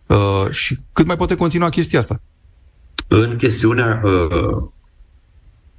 Uh, 0.08 0.50
și 0.50 0.78
cât 0.92 1.06
mai 1.06 1.18
poate 1.18 1.36
continua 1.36 1.70
chestia 1.70 2.00
asta? 2.00 2.22
În 3.08 3.36
chestiunea 3.36 4.02
uh, 4.04 4.64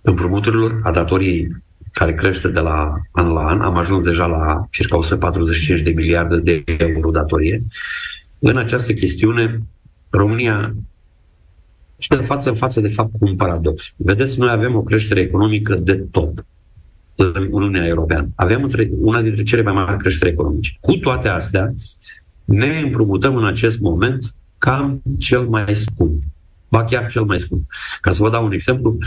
împrumuturilor, 0.01 0.81
a 0.83 0.91
datoriei 0.91 1.49
care 1.93 2.15
crește 2.15 2.49
de 2.49 2.61
la 2.61 2.95
an 3.11 3.33
la 3.33 3.47
an, 3.47 3.61
am 3.61 3.77
ajuns 3.77 4.05
deja 4.05 4.27
la 4.27 4.67
circa 4.71 4.97
145 4.97 5.81
de 5.81 5.91
miliarde 5.91 6.37
de 6.39 6.63
euro 6.67 7.11
datorie. 7.11 7.63
În 8.47 8.57
această 8.57 8.93
chestiune, 8.93 9.63
România 10.11 10.75
stă 11.99 12.17
față 12.17 12.49
în 12.49 12.55
față, 12.55 12.81
de 12.81 12.89
fapt, 12.89 13.11
cu 13.19 13.27
un 13.27 13.37
paradox. 13.37 13.93
Vedeți, 13.97 14.39
noi 14.39 14.51
avem 14.51 14.75
o 14.75 14.83
creștere 14.83 15.21
economică 15.21 15.75
de 15.75 15.95
top 15.95 16.45
în 17.15 17.49
Uniunea 17.51 17.87
Europeană. 17.87 18.29
Avem 18.35 18.71
una 19.01 19.23
dintre 19.23 19.43
cele 19.43 19.63
mai 19.63 19.73
mari 19.73 19.99
creșteri 19.99 20.31
economice. 20.31 20.77
Cu 20.81 20.93
toate 20.93 21.29
astea, 21.29 21.75
ne 22.45 22.81
împrumutăm 22.85 23.37
în 23.37 23.45
acest 23.45 23.81
moment 23.81 24.35
cam 24.59 25.03
cel 25.19 25.43
mai 25.43 25.75
scump. 25.75 26.23
Ba 26.69 26.85
chiar 26.85 27.11
cel 27.11 27.25
mai 27.25 27.39
scump. 27.39 27.63
Ca 28.01 28.11
să 28.11 28.23
vă 28.23 28.31
dau 28.31 28.45
un 28.45 28.53
exemplu, 28.53 28.99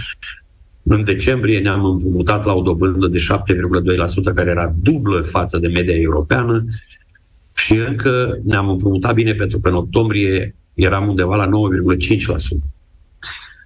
în 0.83 1.03
decembrie 1.03 1.59
ne-am 1.59 1.85
împrumutat 1.85 2.45
la 2.45 2.53
o 2.53 2.61
dobândă 2.61 3.07
de 3.07 3.19
7,2%, 3.19 4.33
care 4.35 4.49
era 4.49 4.73
dublă 4.81 5.21
față 5.21 5.57
de 5.57 5.67
media 5.67 5.95
europeană 5.95 6.65
și 7.57 7.73
încă 7.73 8.39
ne-am 8.43 8.69
împrumutat 8.69 9.13
bine 9.13 9.33
pentru 9.33 9.59
că 9.59 9.69
în 9.69 9.75
octombrie 9.75 10.55
eram 10.73 11.07
undeva 11.07 11.35
la 11.35 11.49
9,5%. 11.49 11.49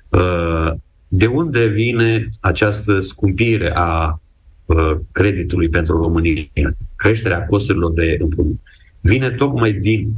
Uh, 0.10 0.72
de 1.08 1.26
unde 1.26 1.66
vine 1.66 2.30
această 2.40 3.00
scumpire 3.00 3.72
a 3.74 4.22
uh, 4.66 4.98
creditului 5.12 5.70
pentru 5.70 5.98
România, 5.98 6.76
creșterea 6.96 7.46
costurilor 7.46 7.94
de 7.94 8.18
împrumut? 8.20 8.60
Vine 9.02 9.32
tocmai 9.32 9.74
din 9.74 10.14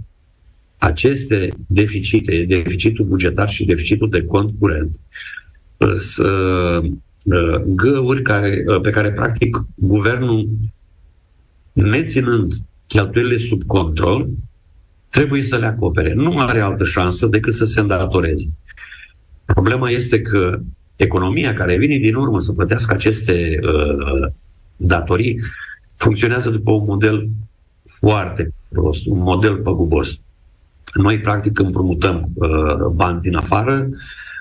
aceste 0.78 1.50
deficite, 1.68 2.46
deficitul 2.48 3.06
bugetar 3.06 3.50
și 3.50 3.66
deficitul 3.66 4.10
de 4.10 4.24
cont 4.24 4.54
curent, 4.60 5.00
uh, 5.78 6.92
găuri 7.66 8.22
care, 8.22 8.64
pe 8.82 8.90
care, 8.90 9.12
practic, 9.12 9.66
guvernul, 9.76 10.50
neținând 11.72 12.54
cheltuielile 12.88 13.38
sub 13.38 13.64
control, 13.64 14.30
trebuie 15.10 15.44
să 15.44 15.58
le 15.58 15.66
acopere. 15.66 16.14
Nu 16.14 16.40
are 16.40 16.62
altă 16.62 16.84
șansă 16.84 17.28
decât 17.28 17.54
să 17.54 17.66
se 17.66 17.80
îndatoreze. 17.80 18.50
Problema 19.46 19.90
este 19.90 20.22
că 20.22 20.60
economia 20.96 21.54
care 21.54 21.78
vine 21.78 21.98
din 21.98 22.16
urmă 22.16 22.40
să 22.40 22.52
plătească 22.52 22.94
aceste 22.94 23.60
uh, 23.62 24.32
datorii 24.76 25.40
funcționează 25.96 26.50
după 26.50 26.72
un 26.72 26.84
model 26.88 27.30
foarte 27.84 28.54
prost, 28.70 29.06
un 29.06 29.20
model 29.20 29.56
păgubos. 29.56 30.20
Noi, 30.94 31.20
practic, 31.20 31.60
împrumutăm 31.60 32.30
uh, 32.34 32.88
bani 32.94 33.22
din 33.22 33.36
afară, 33.36 33.90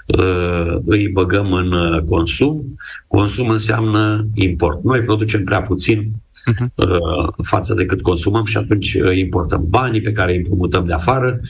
uh, 0.06 0.78
îi 0.84 1.08
băgăm 1.08 1.52
în 1.52 1.72
uh, 1.72 2.02
consum. 2.02 2.76
Consum 3.06 3.48
înseamnă 3.48 4.26
import. 4.34 4.84
Noi 4.84 5.00
producem 5.00 5.44
prea 5.44 5.62
puțin 5.62 6.10
uh-huh. 6.50 7.44
față 7.44 7.74
de 7.74 7.86
cât 7.86 8.02
consumăm 8.02 8.44
și 8.44 8.56
atunci 8.56 8.94
uh, 8.94 9.16
importăm 9.16 9.64
banii 9.68 10.00
pe 10.00 10.12
care 10.12 10.30
îi 10.30 10.36
împrumutăm 10.36 10.86
de 10.86 10.92
afară, 10.92 11.40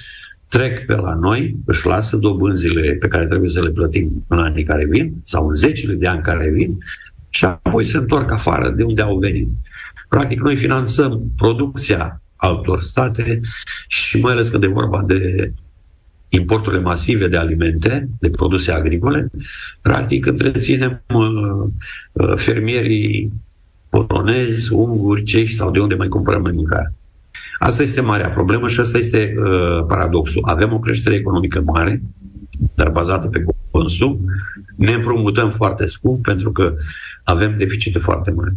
trec 0.49 0.87
pe 0.87 0.95
la 0.95 1.15
noi, 1.15 1.57
își 1.65 1.87
lasă 1.87 2.17
dobânzile 2.17 2.93
pe 2.93 3.09
care 3.09 3.27
trebuie 3.27 3.51
să 3.51 3.63
le 3.63 3.71
plătim 3.71 4.25
în 4.29 4.39
anii 4.39 4.65
care 4.65 4.85
vin 4.85 5.15
sau 5.23 5.49
în 5.49 5.55
zecile 5.55 5.95
de 5.95 6.07
ani 6.07 6.23
care 6.23 6.51
vin 6.51 6.79
și 7.31 7.45
apoi 7.45 7.85
se 7.85 7.97
întorc 7.97 8.31
afară 8.31 8.71
de 8.71 8.83
unde 8.83 9.03
au 9.03 9.19
venit. 9.19 9.49
Practic, 10.09 10.41
noi 10.41 10.57
finanțăm 10.57 11.23
producția 11.37 12.23
altor 12.37 12.81
state 12.81 13.41
și 13.89 14.21
mai 14.21 14.33
ales 14.33 14.49
când 14.49 14.63
e 14.63 14.67
vorba 14.67 15.03
de 15.07 15.53
importurile 16.29 16.83
masive 16.83 17.29
de 17.29 17.37
alimente, 17.37 18.09
de 18.21 18.31
produse 18.31 18.73
agricole, 18.73 19.31
practic 19.81 20.27
întreținem 20.27 21.03
uh, 21.15 21.71
uh, 22.13 22.37
fermierii 22.37 23.33
polonezi, 23.93 24.73
unguri, 24.73 25.23
cehi 25.23 25.55
sau 25.55 25.71
de 25.71 25.81
unde 25.81 25.95
mai 25.95 26.09
cumpărăm 26.09 26.43
noi 26.43 26.53
mâncare. 26.53 26.95
Asta 27.59 27.83
este 27.83 28.01
marea 28.01 28.29
problemă 28.29 28.69
și 28.69 28.81
asta 28.81 28.99
este 28.99 29.35
uh, 29.39 29.85
paradoxul. 29.87 30.43
Avem 30.45 30.73
o 30.73 30.79
creștere 30.79 31.15
economică 31.15 31.61
mare, 31.61 32.03
dar 32.75 32.89
bazată 32.91 33.29
pe 33.29 33.45
consum. 33.71 34.21
Ne 34.77 34.93
împrumutăm 34.93 35.51
foarte 35.51 35.87
scump 35.87 36.23
pentru 36.23 36.53
că 36.53 36.75
avem 37.25 37.55
deficite 37.59 37.99
foarte 37.99 38.31
mari. 38.31 38.55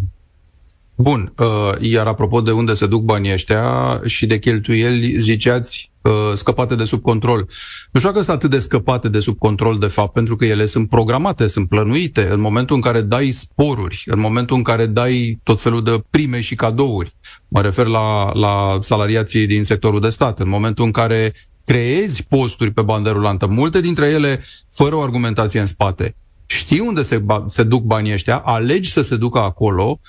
Bun, 0.97 1.33
uh, 1.37 1.71
iar 1.79 2.07
apropo 2.07 2.41
de 2.41 2.51
unde 2.51 2.73
se 2.73 2.87
duc 2.87 3.01
banii 3.01 3.33
ăștia 3.33 4.01
și 4.05 4.25
de 4.25 4.39
cheltuieli, 4.39 5.17
ziceați 5.17 5.91
uh, 6.01 6.11
scăpate 6.33 6.75
de 6.75 6.83
sub 6.83 7.01
control. 7.01 7.47
Nu 7.91 7.99
știu 7.99 8.11
dacă 8.11 8.23
sunt 8.23 8.35
atât 8.35 8.49
de 8.49 8.59
scăpate 8.59 9.09
de 9.09 9.19
sub 9.19 9.37
control, 9.37 9.77
de 9.77 9.85
fapt, 9.87 10.13
pentru 10.13 10.35
că 10.35 10.45
ele 10.45 10.65
sunt 10.65 10.89
programate, 10.89 11.47
sunt 11.47 11.69
plănuite. 11.69 12.27
În 12.31 12.39
momentul 12.39 12.75
în 12.75 12.81
care 12.81 13.01
dai 13.01 13.31
sporuri, 13.31 14.03
în 14.05 14.19
momentul 14.19 14.55
în 14.55 14.63
care 14.63 14.85
dai 14.85 15.39
tot 15.43 15.61
felul 15.61 15.83
de 15.83 16.03
prime 16.09 16.41
și 16.41 16.55
cadouri, 16.55 17.15
mă 17.47 17.61
refer 17.61 17.85
la, 17.85 18.33
la 18.33 18.77
salariații 18.81 19.47
din 19.47 19.63
sectorul 19.63 20.01
de 20.01 20.09
stat, 20.09 20.39
în 20.39 20.49
momentul 20.49 20.85
în 20.85 20.91
care 20.91 21.33
creezi 21.65 22.23
posturi 22.23 22.71
pe 22.71 22.81
bandă 22.81 23.09
rulantă, 23.09 23.47
multe 23.47 23.81
dintre 23.81 24.07
ele 24.07 24.43
fără 24.71 24.95
o 24.95 25.01
argumentație 25.01 25.59
în 25.59 25.65
spate, 25.65 26.15
știi 26.45 26.79
unde 26.79 27.01
se, 27.01 27.23
se 27.47 27.63
duc 27.63 27.83
banii 27.83 28.13
ăștia, 28.13 28.37
alegi 28.37 28.91
să 28.91 29.01
se 29.01 29.15
ducă 29.15 29.39
acolo, 29.39 29.99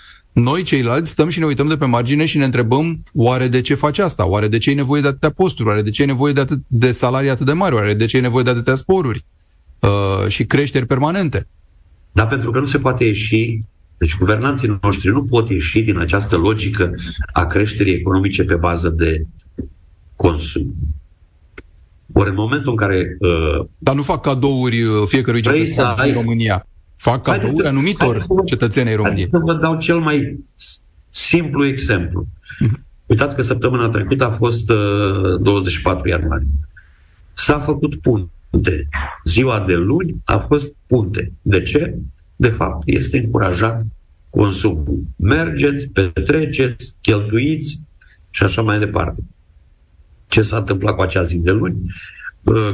noi 0.41 0.63
ceilalți 0.63 1.11
stăm 1.11 1.29
și 1.29 1.39
ne 1.39 1.45
uităm 1.45 1.69
de 1.69 1.77
pe 1.77 1.85
margine 1.85 2.25
și 2.25 2.39
ne 2.39 2.45
întrebăm 2.45 3.03
oare 3.15 3.49
de 3.49 3.61
ce 3.61 3.75
face 3.75 4.03
asta? 4.03 4.27
Oare 4.27 4.49
de 4.49 4.59
ce 4.59 4.71
e 4.71 4.75
nevoie 4.75 5.01
de 5.01 5.09
atâtea 5.09 5.31
posturi? 5.31 5.69
Oare 5.69 5.83
de 5.83 5.91
ce 5.91 6.03
e 6.03 6.07
nevoie 6.07 6.33
de, 6.33 6.41
atât, 6.41 6.63
de 6.67 6.91
salarii 6.91 7.31
atât 7.31 7.47
de 7.47 7.53
mari? 7.53 7.75
Oare 7.75 7.95
de 7.95 8.07
ce 8.07 8.17
e 8.17 8.21
nevoie 8.21 8.45
de 8.45 8.51
atâtea 8.51 8.75
sporuri? 8.75 9.25
Uh, 9.79 10.29
și 10.29 10.45
creșteri 10.45 10.87
permanente. 10.87 11.47
Da, 12.13 12.27
pentru 12.27 12.51
că 12.51 12.59
nu 12.59 12.67
se 12.67 12.79
poate 12.79 13.05
ieși 13.05 13.61
deci 13.99 14.17
guvernanții 14.19 14.79
noștri 14.83 15.11
nu 15.11 15.25
pot 15.25 15.51
ieși 15.51 15.83
din 15.83 15.99
această 15.99 16.37
logică 16.37 16.93
a 17.33 17.47
creșterii 17.47 17.95
economice 17.95 18.45
pe 18.45 18.55
bază 18.55 18.89
de 18.89 19.27
consum. 20.17 20.75
Ori 22.13 22.29
în 22.29 22.35
momentul 22.35 22.71
în 22.71 22.77
care... 22.77 23.17
Uh, 23.19 23.67
Dar 23.79 23.95
nu 23.95 24.03
fac 24.03 24.23
cadouri 24.23 24.83
uh, 24.83 25.07
fiecărui 25.07 25.43
cetățean 25.43 25.97
din 26.05 26.13
România. 26.13 26.67
Fac 26.97 27.23
cadouri 27.23 27.55
să, 27.55 27.67
anumitor 27.67 28.25
cetățenii 28.45 28.95
României. 28.95 29.29
Să 29.31 29.39
vă 29.39 29.55
dau 29.55 29.79
cel 29.79 29.99
mai 29.99 30.45
simplu 31.11 31.65
exemplu. 31.65 32.27
Mhm. 32.59 32.85
Uitați 33.07 33.35
că 33.35 33.43
săptămâna 33.43 33.89
trecută 33.89 34.25
a 34.25 34.31
fost 34.31 34.71
uh, 34.71 35.41
24 35.41 36.09
ianuarie. 36.09 36.47
S-a 37.33 37.61
făcut 37.61 38.01
punte. 38.01 38.89
Ziua 39.25 39.61
de 39.61 39.75
luni 39.75 40.17
a 40.25 40.39
fost 40.39 40.73
punte. 40.87 41.33
De 41.43 41.63
ce? 41.63 41.99
De 42.37 42.49
fapt, 42.49 42.83
este 42.85 43.19
încurajat 43.19 43.87
consumul. 44.31 45.03
Mergeți, 45.17 45.89
petreceți, 45.89 46.97
cheltuiți 47.01 47.81
și 48.31 48.43
așa 48.43 48.63
mai 48.63 48.79
departe. 48.79 49.23
Ce 50.29 50.43
s-a 50.43 50.57
întâmplat 50.57 50.95
cu 50.95 51.03
acea 51.03 51.23
zi 51.23 51.39
de 51.39 51.51
luni? 51.51 51.77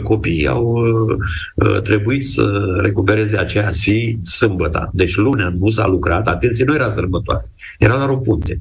Copiii 0.02 0.46
au 0.46 0.64
uh, 0.64 1.16
uh, 1.54 1.80
trebuit 1.80 2.26
să 2.26 2.76
recupereze 2.80 3.38
aceea 3.38 3.70
zi 3.70 4.18
sâmbătă. 4.24 4.90
Deci 4.92 5.16
lunea 5.16 5.54
nu 5.58 5.68
s-a 5.68 5.86
lucrat, 5.86 6.26
atenție, 6.26 6.64
nu 6.64 6.74
era 6.74 6.90
sărbătoare, 6.90 7.50
era 7.78 7.96
doar 7.96 8.08
o 8.08 8.16
punte. 8.16 8.60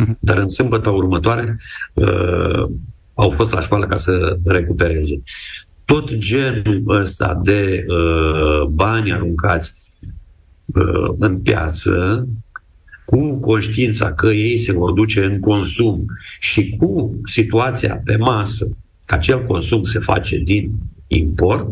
Uh-huh. 0.00 0.18
Dar 0.18 0.38
în 0.38 0.48
sâmbătă 0.48 0.90
următoare 0.90 1.58
uh, 1.94 2.68
au 3.14 3.30
fost 3.30 3.52
la 3.52 3.60
școală 3.60 3.86
ca 3.86 3.96
să 3.96 4.38
recupereze. 4.44 5.22
Tot 5.84 6.14
genul 6.14 6.82
ăsta 6.86 7.40
de 7.42 7.84
uh, 7.88 8.66
bani 8.66 9.12
aruncați 9.12 9.74
uh, 10.66 11.14
în 11.18 11.38
piață, 11.38 12.26
cu 13.04 13.34
conștiința 13.34 14.12
că 14.12 14.26
ei 14.26 14.58
se 14.58 14.72
vor 14.72 14.92
duce 14.92 15.24
în 15.24 15.40
consum 15.40 16.04
și 16.40 16.76
cu 16.76 17.20
situația 17.24 18.00
pe 18.04 18.16
masă 18.16 18.64
că 18.64 18.76
acel 19.12 19.44
consum 19.44 19.82
se 19.82 19.98
face 19.98 20.38
din 20.38 20.70
import, 21.06 21.68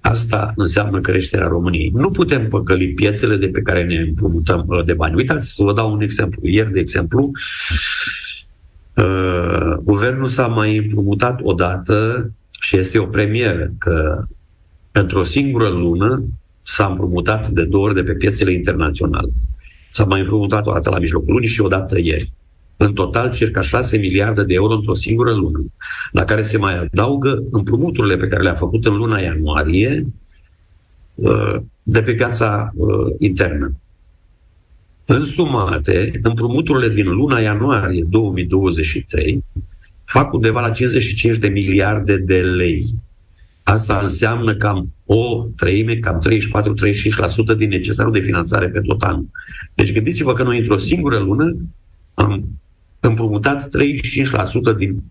asta 0.00 0.52
înseamnă 0.56 1.00
creșterea 1.00 1.46
României. 1.46 1.90
Nu 1.94 2.10
putem 2.10 2.48
păcăli 2.48 2.92
piețele 2.92 3.36
de 3.36 3.48
pe 3.48 3.62
care 3.62 3.84
ne 3.84 3.96
împrumutăm 3.96 4.64
uh, 4.66 4.84
de 4.84 4.92
bani. 4.92 5.14
Uitați, 5.14 5.54
să 5.54 5.62
vă 5.62 5.72
dau 5.72 5.92
un 5.92 6.00
exemplu. 6.00 6.48
Ieri, 6.48 6.72
de 6.72 6.80
exemplu, 6.80 7.30
uh, 8.94 9.74
guvernul 9.82 10.28
s-a 10.28 10.46
mai 10.46 10.76
împrumutat 10.76 11.40
odată 11.42 12.30
și 12.60 12.76
este 12.76 12.98
o 12.98 13.06
premieră 13.06 13.72
că 13.78 14.24
într-o 14.92 15.22
singură 15.22 15.68
lună 15.68 16.24
s-a 16.62 16.86
împrumutat 16.86 17.48
de 17.48 17.64
două 17.64 17.84
ori 17.84 17.94
de 17.94 18.02
pe 18.02 18.14
piețele 18.14 18.52
internaționale. 18.52 19.32
S-a 19.90 20.04
mai 20.04 20.20
împrumutat 20.20 20.66
o 20.66 20.72
dată 20.72 20.90
la 20.90 20.98
mijlocul 20.98 21.32
lunii 21.32 21.48
și 21.48 21.60
o 21.60 21.68
dată 21.68 21.98
ieri. 21.98 22.32
În 22.76 22.92
total 22.92 23.32
circa 23.32 23.60
6 23.60 23.96
miliarde 23.96 24.42
de 24.42 24.54
euro 24.54 24.74
într-o 24.74 24.94
singură 24.94 25.32
lună, 25.32 25.64
la 26.12 26.24
care 26.24 26.42
se 26.42 26.56
mai 26.56 26.78
adaugă 26.78 27.44
împrumuturile 27.50 28.16
pe 28.16 28.28
care 28.28 28.42
le-a 28.42 28.54
făcut 28.54 28.86
în 28.86 28.96
luna 28.96 29.18
ianuarie 29.18 30.06
uh, 31.14 31.56
de 31.82 32.02
pe 32.02 32.14
piața 32.14 32.72
uh, 32.76 33.14
internă. 33.18 33.74
Însumate, 35.04 36.20
împrumuturile 36.22 36.94
din 36.94 37.08
luna 37.08 37.38
ianuarie 37.38 38.04
2023 38.08 39.44
fac 40.04 40.32
undeva 40.32 40.60
la 40.60 40.70
55 40.70 41.36
de 41.36 41.48
miliarde 41.48 42.16
de 42.16 42.40
lei. 42.40 42.94
Asta 43.62 43.98
înseamnă 44.02 44.54
cam 44.54 44.92
o 45.06 45.46
treime, 45.56 45.96
cam 45.96 46.22
34-35% 47.54 47.56
din 47.56 47.68
necesarul 47.68 48.12
de 48.12 48.20
finanțare 48.20 48.68
pe 48.68 48.80
tot 48.80 49.02
anul. 49.02 49.28
Deci 49.74 49.92
gândiți-vă 49.92 50.32
că 50.32 50.42
noi 50.42 50.58
într-o 50.58 50.76
singură 50.76 51.18
lună 51.18 51.56
am 52.14 52.44
împrumutat 53.06 53.68
35% 53.68 54.76
din 54.76 55.02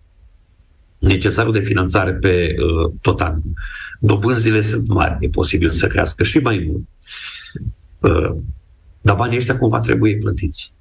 necesarul 0.98 1.52
de 1.52 1.60
finanțare 1.60 2.12
pe 2.12 2.54
uh, 2.58 2.92
tot 3.00 3.20
anul. 3.20 3.42
Dobânzile 4.00 4.60
sunt 4.60 4.88
mari, 4.88 5.16
e 5.20 5.28
posibil 5.28 5.70
să 5.70 5.86
crească 5.86 6.22
și 6.22 6.38
mai 6.38 6.70
mult. 6.70 6.88
Uh, 8.00 8.36
dar 9.00 9.16
banii 9.16 9.36
ăștia 9.36 9.58
cumva 9.58 9.80
trebuie 9.80 10.16
plătiți. 10.16 10.72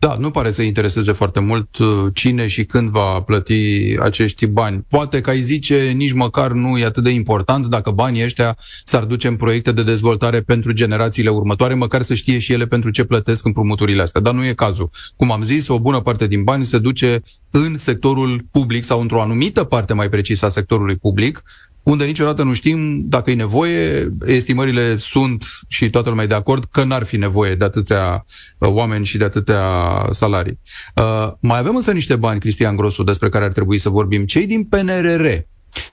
Da, 0.00 0.16
nu 0.18 0.30
pare 0.30 0.50
să 0.50 0.62
intereseze 0.62 1.12
foarte 1.12 1.40
mult 1.40 1.78
uh, 1.78 1.86
cine 2.14 2.46
și 2.46 2.64
când 2.64 2.88
va 2.90 3.20
plăti 3.20 3.96
acești 4.00 4.46
bani. 4.46 4.84
Poate 4.88 5.20
că 5.20 5.30
ai 5.30 5.40
zice 5.40 5.92
nici 5.96 6.12
măcar 6.12 6.52
nu 6.52 6.78
e 6.78 6.84
atât 6.84 7.02
de 7.02 7.10
important 7.10 7.66
dacă 7.66 7.90
banii 7.90 8.24
ăștia 8.24 8.56
s-ar 8.84 9.04
duce 9.04 9.28
în 9.28 9.36
proiecte 9.36 9.72
de 9.72 9.82
dezvoltare 9.82 10.40
pentru 10.40 10.72
generațiile 10.72 11.30
următoare, 11.30 11.74
măcar 11.74 12.02
să 12.02 12.14
știe 12.14 12.38
și 12.38 12.52
ele 12.52 12.66
pentru 12.66 12.90
ce 12.90 13.04
plătesc 13.04 13.44
împrumuturile 13.44 14.02
astea. 14.02 14.20
Dar 14.20 14.34
nu 14.34 14.44
e 14.44 14.52
cazul. 14.52 14.90
Cum 15.16 15.32
am 15.32 15.42
zis, 15.42 15.68
o 15.68 15.78
bună 15.78 16.00
parte 16.00 16.26
din 16.26 16.44
bani 16.44 16.64
se 16.64 16.78
duce 16.78 17.22
în 17.50 17.76
sectorul 17.76 18.44
public 18.50 18.84
sau 18.84 19.00
într-o 19.00 19.20
anumită 19.20 19.64
parte 19.64 19.92
mai 19.92 20.08
precisă 20.08 20.46
a 20.46 20.48
sectorului 20.48 20.96
public, 20.96 21.42
unde 21.90 22.04
niciodată 22.04 22.42
nu 22.42 22.52
știm 22.52 23.02
dacă 23.08 23.30
e 23.30 23.34
nevoie, 23.34 24.08
estimările 24.26 24.96
sunt 24.96 25.44
și 25.68 25.90
toată 25.90 26.08
lumea 26.08 26.24
e 26.24 26.28
de 26.28 26.34
acord 26.34 26.64
că 26.70 26.84
n-ar 26.84 27.04
fi 27.04 27.16
nevoie 27.16 27.54
de 27.54 27.64
atâția 27.64 28.24
uh, 28.58 28.68
oameni 28.68 29.04
și 29.04 29.18
de 29.18 29.24
atâtea 29.24 29.62
salarii. 30.10 30.58
Uh, 30.94 31.32
mai 31.40 31.58
avem 31.58 31.76
însă 31.76 31.92
niște 31.92 32.16
bani, 32.16 32.40
Cristian 32.40 32.76
Grosu, 32.76 33.02
despre 33.02 33.28
care 33.28 33.44
ar 33.44 33.52
trebui 33.52 33.78
să 33.78 33.88
vorbim. 33.88 34.24
Cei 34.24 34.46
din 34.46 34.64
PNRR. 34.64 35.26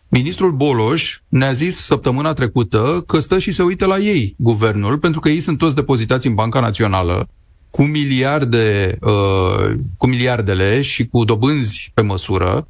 Ministrul 0.09 0.51
Boloș 0.51 1.19
ne-a 1.27 1.51
zis 1.51 1.75
săptămâna 1.75 2.33
trecută 2.33 3.03
că 3.07 3.19
stă 3.19 3.39
și 3.39 3.51
se 3.51 3.63
uită 3.63 3.85
la 3.85 3.97
ei, 3.97 4.35
guvernul, 4.37 4.97
pentru 4.97 5.19
că 5.19 5.29
ei 5.29 5.39
sunt 5.39 5.57
toți 5.57 5.75
depozitați 5.75 6.27
în 6.27 6.33
Banca 6.33 6.59
Națională 6.59 7.29
cu 7.69 7.83
miliarde, 7.83 8.97
uh, 9.01 9.73
cu 9.97 10.07
miliardele 10.07 10.81
și 10.81 11.07
cu 11.07 11.23
dobânzi 11.23 11.91
pe 11.93 12.01
măsură 12.01 12.67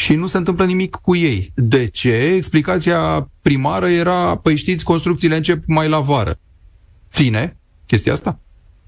și 0.00 0.14
nu 0.14 0.26
se 0.26 0.36
întâmplă 0.36 0.64
nimic 0.64 0.94
cu 0.94 1.16
ei. 1.16 1.52
De 1.54 1.86
ce? 1.86 2.12
Explicația 2.12 3.30
primară 3.42 3.88
era, 3.88 4.36
păi 4.36 4.56
știți, 4.56 4.84
construcțiile 4.84 5.36
încep 5.36 5.62
mai 5.66 5.88
la 5.88 6.00
vară. 6.00 6.34
Ține 7.10 7.56
chestia 7.86 8.12
asta? 8.12 8.38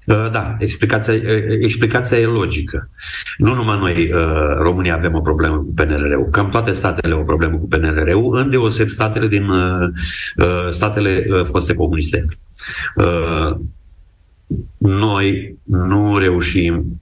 Uh, 0.05 0.29
da, 0.31 0.55
explicația, 0.59 1.13
uh, 1.13 1.21
explicația 1.61 2.17
e 2.17 2.25
logică. 2.25 2.89
Nu 3.37 3.53
numai 3.53 3.77
noi, 3.77 4.11
uh, 4.11 4.57
România, 4.57 4.95
avem 4.95 5.15
o 5.15 5.21
problemă 5.21 5.55
cu 5.55 5.73
PNRR-ul. 5.75 6.29
Cam 6.31 6.49
toate 6.49 6.71
statele 6.71 7.13
au 7.13 7.19
o 7.19 7.23
problemă 7.23 7.57
cu 7.57 7.67
PNRR-ul, 7.67 8.37
îndeoseb 8.37 8.87
statele 8.87 9.27
din 9.27 9.49
statele 10.71 11.25
foste 11.43 11.73
comuniste. 11.73 12.25
Noi 14.77 15.57
nu 15.63 16.17
reușim, 16.17 17.01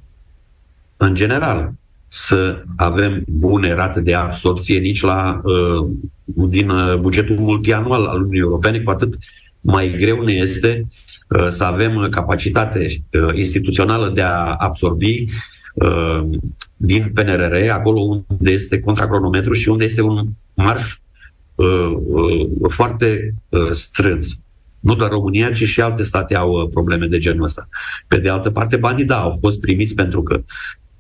în 0.97 1.15
general, 1.15 1.73
să 2.13 2.63
avem 2.75 3.23
bune 3.27 3.73
rate 3.73 4.01
de 4.01 4.13
absorție 4.13 4.79
nici 4.79 5.01
la 5.01 5.41
uh, 5.43 5.89
din 6.23 6.69
uh, 6.69 6.95
bugetul 6.95 7.35
multianual 7.39 8.05
al 8.05 8.17
Uniunii 8.17 8.39
Europene, 8.39 8.79
cu 8.79 8.89
atât 8.89 9.17
mai 9.61 9.95
greu 9.97 10.21
ne 10.21 10.31
este 10.33 10.87
uh, 11.27 11.47
să 11.49 11.63
avem 11.63 12.07
capacitate 12.09 13.03
instituțională 13.33 14.09
de 14.09 14.21
a 14.21 14.55
absorbi 14.57 15.25
din 16.77 17.11
PNRR, 17.13 17.69
acolo 17.69 17.99
unde 17.99 18.51
este 18.51 18.79
contracronometru 18.79 19.53
și 19.53 19.69
unde 19.69 19.85
este 19.85 20.01
un 20.01 20.27
marș 20.53 20.97
foarte 22.69 23.33
strâns. 23.71 24.39
Nu 24.79 24.95
doar 24.95 25.09
România, 25.09 25.51
ci 25.51 25.63
și 25.63 25.81
alte 25.81 26.03
state 26.03 26.35
au 26.35 26.67
probleme 26.73 27.05
de 27.05 27.17
genul 27.17 27.43
ăsta. 27.43 27.69
Pe 28.07 28.17
de 28.17 28.29
altă 28.29 28.49
parte, 28.49 28.77
banii, 28.77 29.05
da, 29.05 29.19
au 29.19 29.37
fost 29.41 29.59
primiți 29.59 29.95
pentru 29.95 30.23
că 30.23 30.41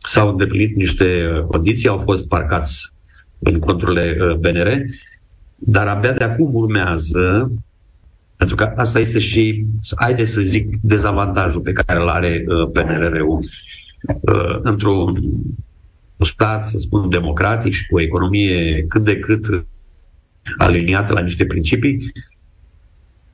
s-au 0.03 0.29
îndeplinit 0.29 0.75
niște 0.75 1.31
uh, 1.33 1.43
condiții, 1.43 1.89
au 1.89 1.97
fost 1.97 2.27
parcați 2.27 2.93
în 3.39 3.59
conturile 3.59 4.17
uh, 4.19 4.35
BNR, 4.35 4.71
dar 5.55 5.87
abia 5.87 6.13
de 6.13 6.23
acum 6.23 6.53
urmează, 6.53 7.51
pentru 8.35 8.55
că 8.55 8.73
asta 8.75 8.99
este 8.99 9.19
și, 9.19 9.65
haide 9.95 10.25
să 10.25 10.41
zic, 10.41 10.75
dezavantajul 10.81 11.61
pe 11.61 11.71
care 11.71 11.99
îl 11.99 12.07
are 12.07 12.45
uh, 12.47 12.69
PNRR-ul 12.73 13.49
într-un 14.61 15.21
stat, 16.25 16.65
să 16.65 16.79
spun, 16.79 17.09
democratic 17.09 17.73
și 17.73 17.87
cu 17.87 17.95
o 17.95 18.01
economie 18.01 18.85
cât 18.87 19.03
de 19.03 19.19
cât 19.19 19.65
aliniată 20.57 21.13
la 21.13 21.21
niște 21.21 21.45
principii, 21.45 22.11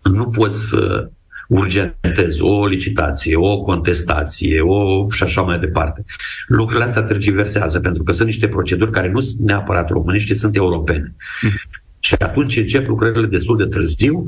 nu 0.04 0.30
poți 0.30 0.68
să 0.68 1.10
urgentez 1.48 2.40
o 2.40 2.66
licitație, 2.66 3.36
o 3.36 3.62
contestație, 3.62 4.62
o 4.62 5.10
și 5.10 5.24
așa 5.24 5.42
mai 5.42 5.60
departe. 5.60 6.06
Lucrurile 6.48 6.86
astea 6.86 7.02
tergiversează, 7.02 7.80
pentru 7.80 8.04
că 8.04 8.12
sunt 8.12 8.28
niște 8.28 8.48
proceduri 8.48 8.92
care 8.92 9.10
nu 9.12 9.22
sunt 9.22 9.40
neapărat 9.40 9.90
românești, 9.90 10.34
sunt 10.34 10.56
europene. 10.56 11.16
Mm. 11.42 11.52
Și 12.00 12.16
atunci 12.20 12.58
încep 12.58 12.88
lucrările 12.88 13.28
destul 13.28 13.58
de 13.58 13.66
târziu 13.66 14.24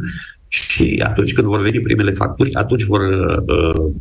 și 0.48 1.02
atunci 1.06 1.34
când 1.34 1.48
vor 1.48 1.62
veni 1.62 1.80
primele 1.80 2.12
facturi, 2.12 2.54
atunci 2.54 2.84
vor, 2.84 3.02
uh, 3.02 3.92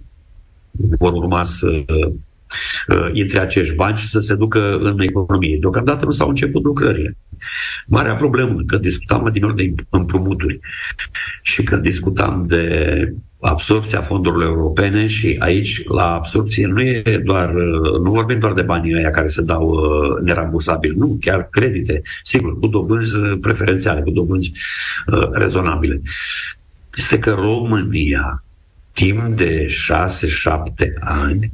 vor 0.98 1.12
urma 1.12 1.44
să 1.44 1.68
uh, 1.68 2.12
intre 3.12 3.38
acești 3.38 3.74
bani 3.74 3.96
și 3.96 4.08
să 4.08 4.20
se 4.20 4.34
ducă 4.34 4.76
în 4.76 5.00
economie. 5.00 5.56
Deocamdată 5.60 6.04
nu 6.04 6.10
s-au 6.10 6.28
început 6.28 6.62
lucrările. 6.62 7.16
Marea 7.86 8.14
problemă, 8.14 8.60
că 8.66 8.76
discutam 8.76 9.30
din 9.32 9.54
de 9.54 9.74
împrumuturi 9.90 10.60
și 11.42 11.62
că 11.62 11.76
discutam 11.76 12.44
de 12.48 13.12
absorpția 13.40 14.00
fondurilor 14.00 14.46
europene 14.46 15.06
și 15.06 15.36
aici 15.38 15.84
la 15.84 16.14
absorpție 16.14 16.66
nu 16.66 16.80
e 16.80 17.22
doar, 17.24 17.52
nu 18.02 18.10
vorbim 18.10 18.38
doar 18.38 18.52
de 18.52 18.62
banii 18.62 18.94
ăia 18.94 19.10
care 19.10 19.26
se 19.26 19.42
dau 19.42 19.68
uh, 19.68 20.22
nerambursabil, 20.22 20.94
nu, 20.96 21.16
chiar 21.20 21.48
credite, 21.50 22.02
sigur, 22.22 22.58
cu 22.58 22.66
dobânzi 22.66 23.18
preferențiale, 23.18 24.00
cu 24.00 24.10
dobânzi 24.10 24.52
uh, 25.06 25.28
rezonabile. 25.32 26.02
Este 26.96 27.18
că 27.18 27.30
România, 27.30 28.44
timp 28.92 29.36
de 29.36 29.66
6-7 29.66 29.68
ani, 31.00 31.50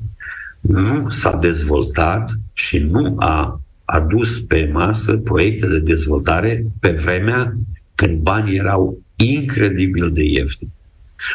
nu 0.66 1.08
s-a 1.08 1.36
dezvoltat 1.36 2.38
și 2.52 2.78
nu 2.78 3.14
a 3.18 3.60
adus 3.84 4.40
pe 4.40 4.70
masă 4.72 5.16
proiecte 5.16 5.66
de 5.66 5.78
dezvoltare 5.78 6.64
pe 6.80 6.90
vremea 6.90 7.56
când 7.94 8.18
banii 8.18 8.56
erau 8.56 9.02
incredibil 9.16 10.12
de 10.12 10.24
ieftini. 10.24 10.72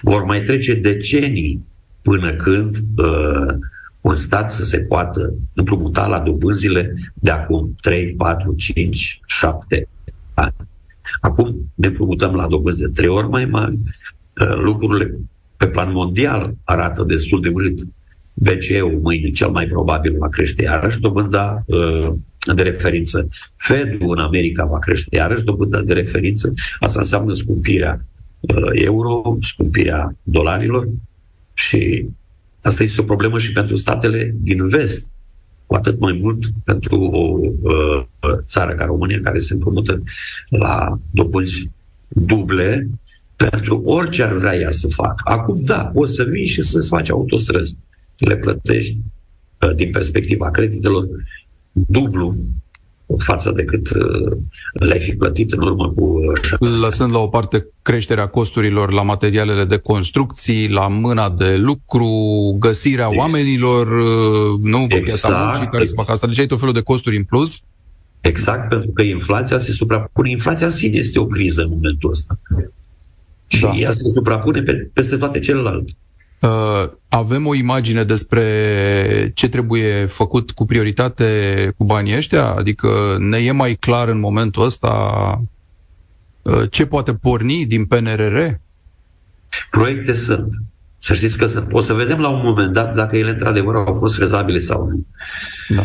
Vor 0.02 0.24
mai 0.24 0.42
trece 0.42 0.74
decenii 0.74 1.66
până 2.02 2.34
când 2.34 2.76
uh, 2.98 3.56
un 4.02 4.16
stat 4.16 4.52
să 4.52 4.64
se 4.64 4.80
poată 4.80 5.34
împrumuta 5.54 6.08
la 6.08 6.20
dobânzile 6.20 6.94
de 7.14 7.32
acum 7.32 7.76
3, 7.82 8.14
4, 8.14 8.54
5, 8.58 9.20
7 9.26 9.88
ani. 10.34 10.54
Acum 11.22 11.72
ne 11.76 11.88
împrumutăm 11.88 12.36
la 12.36 12.48
dobânzi 12.48 12.80
de 12.80 12.88
trei 12.88 13.10
ori 13.10 13.30
mai 13.30 13.46
mari. 13.46 13.78
Uh, 14.42 14.56
lucrurile 14.64 15.18
pe 15.58 15.68
plan 15.68 15.92
mondial 15.92 16.54
arată 16.64 17.04
destul 17.04 17.42
de 17.42 17.50
urât. 17.50 17.80
BCE-ul 18.40 19.00
mâine 19.02 19.30
cel 19.30 19.50
mai 19.50 19.68
probabil 19.68 20.18
va 20.18 20.30
crește 20.30 20.64
iarăși 20.64 21.00
dobânda 21.00 21.64
uh, 21.66 22.14
de 22.56 22.62
referință. 22.62 23.28
Fed-ul 23.56 24.18
în 24.18 24.24
America 24.24 24.66
va 24.66 24.80
crește 24.80 25.16
iarăși 25.16 25.44
dobânda 25.44 25.82
de 25.82 25.94
referință. 25.94 26.54
Asta 26.80 27.00
înseamnă 27.00 27.34
scumpirea 27.34 28.06
uh, 28.40 28.70
euro, 28.72 29.38
scumpirea 29.42 30.16
dolarilor 30.24 30.88
și 31.54 32.06
asta 32.62 32.84
este 32.84 33.02
o 33.02 33.04
problemă 33.04 33.40
și 33.40 33.52
pentru 33.52 33.76
statele 33.76 34.36
din 34.38 34.68
vest, 34.68 35.08
cu 35.66 35.76
atât 35.76 36.00
mai 36.00 36.20
mult 36.22 36.44
pentru 36.64 37.02
o 37.02 37.40
uh, 37.62 38.06
țară 38.46 38.76
ca 38.76 38.86
România 38.86 39.20
care 39.24 39.40
se 39.40 39.54
împrumută 39.54 40.04
la 40.50 41.00
dobânzi 41.12 41.70
duble 42.08 42.90
pentru 43.36 43.82
orice 43.86 44.24
ar 44.24 44.34
vrea 44.34 44.56
ea 44.56 44.72
să 44.72 44.88
facă. 44.88 45.22
Acum, 45.24 45.64
da, 45.64 45.86
poți 45.86 46.14
să 46.14 46.24
vii 46.24 46.46
și 46.46 46.62
să-ți 46.62 46.88
faci 46.88 47.10
autostrăzi. 47.10 47.76
Le 48.20 48.36
plătești 48.38 48.98
uh, 49.62 49.76
din 49.76 49.92
perspectiva 49.92 50.52
creditelor 50.52 51.08
dublu 51.72 52.36
față 53.18 53.52
de 53.52 53.64
cât 53.64 53.90
uh, 53.90 54.38
le-ai 54.74 55.00
fi 55.00 55.16
plătit 55.16 55.52
în 55.52 55.62
urmă 55.62 55.90
cu 55.90 56.22
Lăsând 56.60 57.12
la 57.12 57.20
o 57.20 57.28
parte 57.28 57.68
creșterea 57.82 58.28
costurilor 58.28 58.92
la 58.92 59.02
materialele 59.02 59.66
de 59.66 59.78
construcții, 59.78 60.70
la 60.70 60.88
mâna 60.88 61.30
de 61.30 61.56
lucru, 61.56 62.08
găsirea 62.60 63.08
exact. 63.12 63.20
oamenilor, 63.20 63.88
uh, 63.88 64.60
nu, 64.62 64.88
pe 64.88 64.96
exact, 64.96 65.04
piața 65.04 65.44
muncii 65.44 65.66
care 65.66 65.82
exact. 65.82 65.88
se 65.88 65.96
fac 65.96 66.10
asta. 66.10 66.28
Deci 66.28 66.40
ai 66.40 66.48
tot 66.48 66.60
felul 66.60 66.74
de 66.74 66.82
costuri 66.82 67.18
în 67.18 67.24
plus. 67.24 67.62
Exact, 68.22 68.70
pentru 68.70 68.92
că 68.92 69.02
inflația 69.02 69.60
se 69.60 69.72
suprapune. 69.72 70.30
Inflația 70.30 70.66
în 70.66 70.72
sine 70.72 70.98
este 70.98 71.20
o 71.20 71.26
criză 71.26 71.62
în 71.62 71.70
momentul 71.70 72.10
ăsta. 72.10 72.40
Și 73.48 73.62
da. 73.62 73.72
ea 73.76 73.92
se 73.92 74.12
suprapune 74.12 74.62
pe, 74.62 74.90
peste 74.94 75.18
toate 75.18 75.40
celelalte. 75.40 75.96
Uh, 76.42 76.90
avem 77.10 77.48
o 77.48 77.54
imagine 77.54 78.04
despre 78.04 79.32
ce 79.36 79.50
trebuie 79.50 80.06
făcut 80.06 80.52
cu 80.52 80.66
prioritate 80.66 81.74
cu 81.78 81.84
banii 81.84 82.16
ăștia? 82.16 82.46
Adică 82.46 83.18
ne 83.20 83.38
e 83.38 83.52
mai 83.52 83.76
clar 83.76 84.08
în 84.08 84.20
momentul 84.20 84.64
ăsta 84.64 84.92
uh, 86.42 86.62
ce 86.70 86.86
poate 86.86 87.14
porni 87.14 87.66
din 87.66 87.86
PNRR? 87.86 88.38
Proiecte 89.70 90.14
sunt. 90.14 90.50
Să 90.98 91.14
știți 91.14 91.38
că 91.38 91.46
sunt. 91.46 91.68
O 91.72 91.82
să 91.82 91.94
vedem 91.94 92.20
la 92.20 92.30
un 92.30 92.42
moment 92.44 92.74
dat 92.74 92.96
dacă 92.96 93.18
ele 93.18 93.30
într-adevăr 93.30 93.76
au 93.76 93.94
fost 94.00 94.16
fezabile 94.16 94.60
sau 94.60 94.88
nu. 94.88 95.06
Da. 95.76 95.84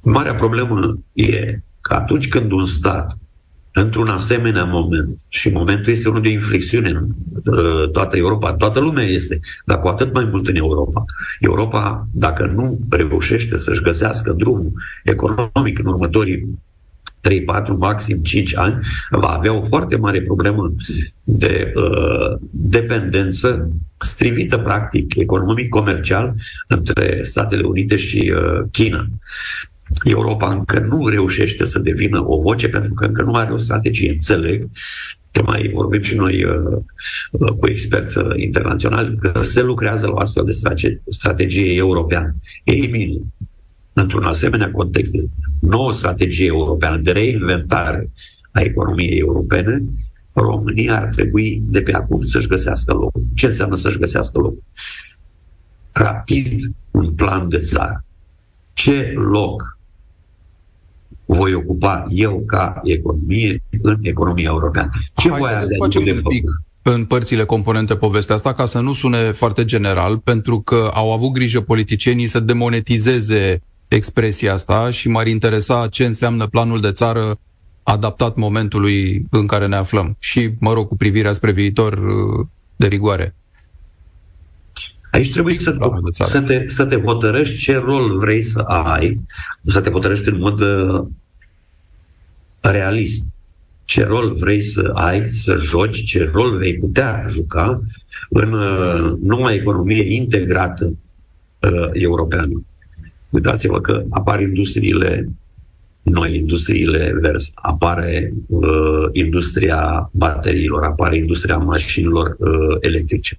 Marea 0.00 0.34
problemă 0.34 0.98
e 1.12 1.58
că 1.80 1.94
atunci 1.94 2.28
când 2.28 2.52
un 2.52 2.66
stat 2.66 3.18
într-un 3.80 4.08
asemenea 4.08 4.64
moment, 4.64 5.18
și 5.28 5.48
momentul 5.48 5.92
este 5.92 6.08
unul 6.08 6.22
de 6.22 6.28
inflexiune 6.28 6.88
în 6.88 7.06
uh, 7.44 7.90
toată 7.90 8.16
Europa, 8.16 8.52
toată 8.52 8.80
lumea 8.80 9.04
este, 9.04 9.40
dar 9.64 9.78
cu 9.78 9.88
atât 9.88 10.14
mai 10.14 10.24
mult 10.24 10.48
în 10.48 10.56
Europa. 10.56 11.04
Europa, 11.40 12.06
dacă 12.12 12.52
nu 12.54 12.78
reușește 12.90 13.58
să-și 13.58 13.82
găsească 13.82 14.32
drumul 14.32 14.72
economic 15.04 15.78
în 15.78 15.86
următorii 15.86 16.58
3, 17.20 17.42
4, 17.42 17.76
maxim 17.76 18.22
5 18.22 18.56
ani, 18.56 18.78
va 19.10 19.28
avea 19.28 19.52
o 19.52 19.62
foarte 19.62 19.96
mare 19.96 20.22
problemă 20.22 20.74
de 21.24 21.72
uh, 21.74 22.38
dependență 22.50 23.70
strivită, 23.98 24.58
practic, 24.58 25.14
economic, 25.14 25.68
comercial, 25.68 26.34
între 26.66 27.20
Statele 27.22 27.62
Unite 27.62 27.96
și 27.96 28.32
uh, 28.34 28.68
China. 28.70 29.06
Europa 30.04 30.52
încă 30.52 30.78
nu 30.78 31.08
reușește 31.08 31.66
să 31.66 31.78
devină 31.78 32.24
o 32.26 32.40
voce 32.40 32.68
pentru 32.68 32.94
că 32.94 33.04
încă 33.04 33.22
nu 33.22 33.34
are 33.34 33.52
o 33.52 33.56
strategie. 33.56 34.10
Înțeleg 34.10 34.68
că 35.32 35.42
mai 35.46 35.70
vorbim 35.74 36.00
și 36.00 36.14
noi 36.14 36.44
uh, 36.44 36.76
uh, 37.30 37.52
cu 37.52 37.68
experți 37.68 38.18
uh, 38.18 38.32
internaționali 38.36 39.16
că 39.16 39.42
se 39.42 39.62
lucrează 39.62 40.06
la 40.06 40.12
o 40.12 40.18
astfel 40.18 40.44
de 40.44 40.50
strategie, 40.50 41.02
strategie 41.08 41.74
europeană. 41.74 42.34
Ei 42.64 42.88
bine, 42.88 43.18
într-un 43.92 44.24
asemenea 44.24 44.70
context 44.70 45.12
de 45.12 45.28
nouă 45.60 45.92
strategie 45.92 46.46
europeană 46.46 46.96
de 46.96 47.10
reinventare 47.10 48.10
a 48.50 48.60
economiei 48.60 49.18
europene, 49.18 49.82
România 50.32 51.00
ar 51.00 51.08
trebui 51.14 51.62
de 51.64 51.82
pe 51.82 51.92
acum 51.92 52.22
să-și 52.22 52.46
găsească 52.46 52.92
loc. 52.92 53.12
Ce 53.34 53.46
înseamnă 53.46 53.76
să-și 53.76 53.98
găsească 53.98 54.38
loc? 54.38 54.54
Rapid 55.92 56.60
un 56.90 57.12
plan 57.12 57.48
de 57.48 57.58
țară. 57.58 58.04
Ce 58.72 59.12
loc 59.14 59.78
voi 61.24 61.54
ocupa 61.54 62.06
eu 62.08 62.42
ca 62.46 62.80
economie 62.84 63.62
în 63.82 63.98
economia 64.02 64.48
europeană. 64.48 64.90
Ce 65.16 65.28
Hai 65.28 65.38
voi 65.38 65.48
să 65.48 65.64
desfacem 65.66 66.02
un 66.02 66.22
pic 66.22 66.44
în 66.82 67.04
părțile 67.04 67.44
componente 67.44 67.96
povestea 67.96 68.34
asta, 68.34 68.54
ca 68.54 68.66
să 68.66 68.80
nu 68.80 68.92
sune 68.92 69.32
foarte 69.32 69.64
general, 69.64 70.18
pentru 70.18 70.60
că 70.60 70.90
au 70.94 71.12
avut 71.12 71.32
grijă 71.32 71.60
politicienii 71.60 72.26
să 72.26 72.40
demonetizeze 72.40 73.62
expresia 73.88 74.52
asta 74.52 74.90
și 74.90 75.08
m-ar 75.08 75.26
interesa 75.26 75.88
ce 75.90 76.04
înseamnă 76.04 76.46
planul 76.46 76.80
de 76.80 76.92
țară 76.92 77.38
adaptat 77.82 78.36
momentului 78.36 79.26
în 79.30 79.46
care 79.46 79.66
ne 79.66 79.76
aflăm 79.76 80.16
și, 80.18 80.50
mă 80.58 80.72
rog, 80.72 80.88
cu 80.88 80.96
privirea 80.96 81.32
spre 81.32 81.52
viitor 81.52 82.00
de 82.76 82.86
rigoare. 82.86 83.34
Aici 85.10 85.32
trebuie 85.32 85.54
să, 85.54 85.76
să, 86.10 86.40
te, 86.40 86.64
să 86.68 86.86
te 86.86 86.96
hotărăști 86.96 87.58
ce 87.58 87.76
rol 87.76 88.18
vrei 88.18 88.42
să 88.42 88.58
ai, 88.58 89.20
să 89.66 89.80
te 89.80 89.90
hotărăști 89.90 90.28
în 90.28 90.38
mod 90.38 90.60
uh, 90.60 91.06
realist. 92.60 93.24
Ce 93.84 94.04
rol 94.04 94.34
vrei 94.34 94.62
să 94.62 94.90
ai, 94.94 95.30
să 95.30 95.56
joci, 95.56 96.04
ce 96.04 96.30
rol 96.32 96.56
vei 96.56 96.78
putea 96.78 97.24
juca 97.28 97.82
în 98.28 98.52
uh, 98.52 99.16
noua 99.22 99.52
economie 99.52 100.14
integrată 100.14 100.84
uh, 101.60 101.88
europeană. 101.92 102.64
Uitați-vă 103.30 103.80
că 103.80 104.04
apar 104.10 104.40
industriile 104.40 105.28
noi, 106.02 106.36
industriile 106.36 107.18
verzi, 107.20 107.52
apare 107.54 108.32
uh, 108.46 109.08
industria 109.12 110.10
bateriilor, 110.12 110.84
apare 110.84 111.16
industria 111.16 111.56
mașinilor 111.56 112.36
uh, 112.38 112.76
electrice. 112.80 113.38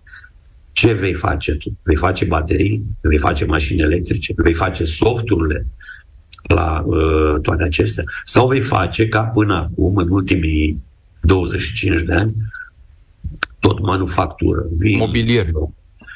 Ce 0.82 0.94
vei 0.94 1.14
face 1.14 1.54
tu? 1.54 1.78
Vei 1.84 1.96
face 1.96 2.26
baterii? 2.26 2.84
Vei 3.02 3.18
face 3.18 3.46
mașini 3.46 3.82
electrice? 3.82 4.34
Vei 4.36 4.54
face 4.54 4.84
softurile 4.84 5.68
la 6.48 6.84
uh, 6.86 7.42
toate 7.42 7.64
acestea? 7.64 8.04
Sau 8.24 8.48
vei 8.48 8.60
face 8.60 9.08
ca 9.08 9.24
până 9.24 9.56
acum, 9.56 9.96
în 9.96 10.10
ultimii 10.10 10.84
25 11.22 12.02
de 12.02 12.14
ani, 12.14 12.34
tot 13.60 13.80
manufactură. 13.80 14.66
Vin, 14.78 14.98
Mobilier, 14.98 15.48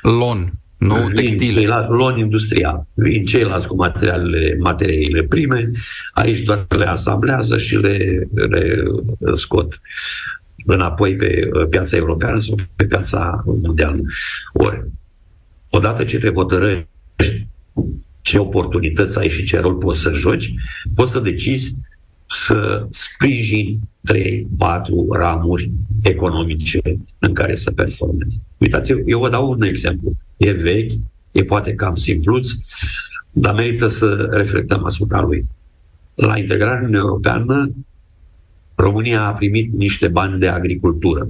lon, 0.01 0.53
nu 0.77 0.95
vin 0.95 1.15
textile. 1.15 1.67
La, 1.67 1.87
lon 1.87 2.17
industrial. 2.17 2.87
Vin 2.93 3.25
ceilalți 3.25 3.67
cu 3.67 3.75
materialele, 3.75 4.57
materiile 4.59 5.23
prime, 5.23 5.71
aici 6.13 6.39
doar 6.39 6.65
le 6.69 6.85
asamblează 6.85 7.57
și 7.57 7.75
le, 7.75 8.27
le 8.33 8.83
scot 9.33 9.81
înapoi 10.65 11.15
pe 11.15 11.49
uh, 11.53 11.67
piața 11.69 11.97
europeană 11.97 12.39
sau 12.39 12.55
pe 12.75 12.85
piața 12.85 13.43
mondială. 13.45 14.01
Ori, 14.53 14.83
odată 15.69 16.03
ce 16.03 16.19
te 16.19 16.31
hotărăști 16.31 16.87
ce 18.21 18.37
oportunități 18.37 19.17
ai 19.17 19.29
și 19.29 19.43
ce 19.43 19.59
rol 19.59 19.73
poți 19.73 19.99
să 19.99 20.11
joci, 20.11 20.53
poți 20.95 21.11
să 21.11 21.19
decizi 21.19 21.75
să 22.25 22.87
sprijini 22.89 23.79
3, 24.03 24.47
4 24.57 25.07
ramuri 25.11 25.71
economice 26.03 26.81
în 27.19 27.33
care 27.33 27.55
să 27.55 27.71
performezi. 27.71 28.39
Uitați, 28.57 28.91
eu, 28.91 29.01
eu 29.05 29.19
vă 29.19 29.29
dau 29.29 29.49
un 29.49 29.61
exemplu. 29.61 30.11
E 30.37 30.51
vechi, 30.51 30.91
e 31.31 31.43
poate 31.43 31.73
cam 31.73 31.95
simpluț, 31.95 32.49
dar 33.31 33.53
merită 33.53 33.87
să 33.87 34.27
reflectăm 34.31 34.85
asupra 34.85 35.21
lui. 35.21 35.45
La 36.15 36.37
integrarea 36.37 36.87
în 36.87 36.93
Europeană, 36.93 37.71
România 38.75 39.25
a 39.25 39.33
primit 39.33 39.73
niște 39.73 40.07
bani 40.07 40.39
de 40.39 40.47
agricultură 40.47 41.27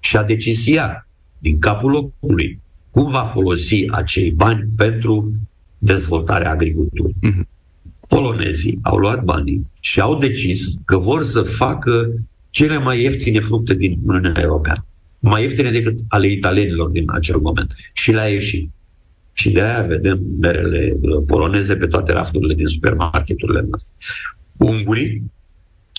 și 0.00 0.16
a 0.16 0.22
decis 0.22 0.66
ea, 0.66 1.08
din 1.38 1.58
capul 1.58 1.90
locului, 1.90 2.60
cum 2.90 3.10
va 3.10 3.22
folosi 3.22 3.84
acei 3.90 4.30
bani 4.30 4.68
pentru 4.76 5.32
dezvoltarea 5.78 6.50
agriculturii. 6.50 7.14
Mm-hmm. 7.14 7.54
Polonezii 8.08 8.78
au 8.82 8.96
luat 8.96 9.24
banii 9.24 9.66
și 9.80 10.00
au 10.00 10.18
decis 10.18 10.74
că 10.84 10.98
vor 10.98 11.22
să 11.22 11.42
facă 11.42 12.14
cele 12.50 12.78
mai 12.78 13.02
ieftine 13.02 13.40
fructe 13.40 13.74
din 13.74 13.98
Uniunea 14.04 14.42
Europeană. 14.42 14.86
Mai 15.18 15.42
ieftine 15.42 15.70
decât 15.70 15.98
ale 16.08 16.30
italienilor 16.30 16.88
din 16.88 17.04
acel 17.06 17.38
moment. 17.38 17.70
Și 17.92 18.12
le-a 18.12 18.28
ieșit. 18.28 18.70
Și 19.32 19.50
de 19.50 19.62
aia 19.62 19.82
vedem 19.82 20.20
merele 20.40 20.96
uh, 21.00 21.24
poloneze 21.26 21.76
pe 21.76 21.86
toate 21.86 22.12
rafturile 22.12 22.54
din 22.54 22.66
supermarketurile 22.66 23.64
noastre. 23.68 23.92
Ungurii 24.56 25.22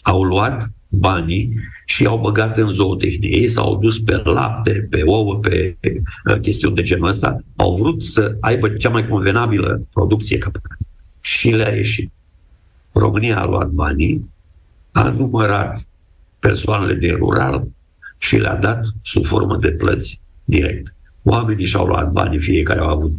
au 0.07 0.23
luat 0.23 0.71
banii 0.87 1.53
și 1.85 2.05
au 2.05 2.17
băgat 2.17 2.57
în 2.57 2.67
zootehnie. 2.67 3.29
Ei 3.29 3.47
s-au 3.47 3.77
dus 3.77 3.99
pe 3.99 4.21
lapte, 4.23 4.87
pe 4.89 5.01
ouă, 5.05 5.35
pe 5.35 5.77
uh, 6.31 6.39
chestiuni 6.39 6.75
de 6.75 6.81
genul 6.81 7.07
ăsta. 7.07 7.37
Au 7.55 7.75
vrut 7.75 8.03
să 8.03 8.37
aibă 8.39 8.69
cea 8.69 8.89
mai 8.89 9.07
convenabilă 9.07 9.87
producție 9.93 10.39
și 11.21 11.49
le-a 11.49 11.75
ieșit. 11.75 12.11
România 12.91 13.39
a 13.39 13.45
luat 13.45 13.69
banii, 13.69 14.29
a 14.91 15.09
numărat 15.09 15.87
persoanele 16.39 16.95
din 16.95 17.15
rural 17.15 17.67
și 18.17 18.37
le-a 18.37 18.55
dat 18.55 18.85
sub 19.03 19.25
formă 19.25 19.57
de 19.57 19.71
plăți 19.71 20.21
direct. 20.43 20.93
Oamenii 21.23 21.65
și-au 21.65 21.85
luat 21.85 22.11
banii, 22.11 22.39
fiecare 22.39 22.79
au 22.79 22.87
avut 22.87 23.15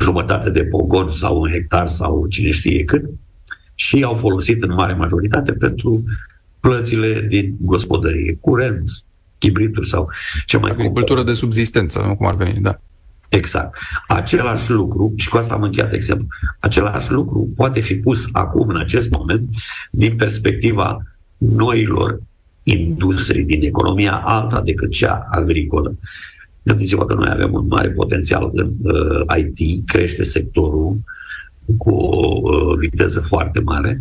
jumătate 0.00 0.50
de 0.50 0.64
pogon 0.64 1.10
sau 1.10 1.40
un 1.40 1.50
hectar 1.50 1.88
sau 1.88 2.26
cine 2.26 2.50
știe 2.50 2.84
cât, 2.84 3.04
și 3.84 4.02
au 4.02 4.14
folosit 4.14 4.62
în 4.62 4.74
mare 4.74 4.94
majoritate 4.94 5.52
pentru 5.52 6.04
plățile 6.60 7.26
din 7.28 7.56
gospodărie, 7.60 8.38
curent, 8.40 8.90
chibrituri 9.38 9.88
sau 9.88 10.10
ce 10.46 10.58
mai 10.58 10.70
Agricultură 10.70 11.22
de 11.22 11.32
subzistență, 11.32 12.04
nu 12.06 12.16
cum 12.16 12.26
ar 12.26 12.36
veni, 12.36 12.60
da. 12.60 12.80
Exact. 13.28 13.76
Același 14.08 14.70
lucru, 14.70 15.12
și 15.16 15.28
cu 15.28 15.36
asta 15.36 15.54
am 15.54 15.62
încheiat 15.62 15.92
exemplu, 15.92 16.26
același 16.60 17.12
lucru 17.12 17.48
poate 17.56 17.80
fi 17.80 17.94
pus 17.94 18.28
acum, 18.32 18.68
în 18.68 18.76
acest 18.76 19.10
moment, 19.10 19.48
din 19.90 20.16
perspectiva 20.16 21.02
noilor 21.38 22.20
industrii 22.62 23.44
din 23.44 23.62
economia 23.62 24.12
alta 24.12 24.60
decât 24.60 24.90
cea 24.90 25.24
agricolă. 25.30 25.96
Gândiți-vă 26.62 27.04
că 27.04 27.14
noi 27.14 27.30
avem 27.32 27.52
un 27.52 27.66
mare 27.66 27.90
potențial 27.90 28.50
în 28.52 28.72
uh, 28.82 29.36
IT, 29.36 29.88
crește 29.88 30.24
sectorul 30.24 30.96
cu 31.78 31.90
o 31.90 32.40
uh, 32.42 32.78
viteză 32.78 33.20
foarte 33.20 33.60
mare 33.60 34.00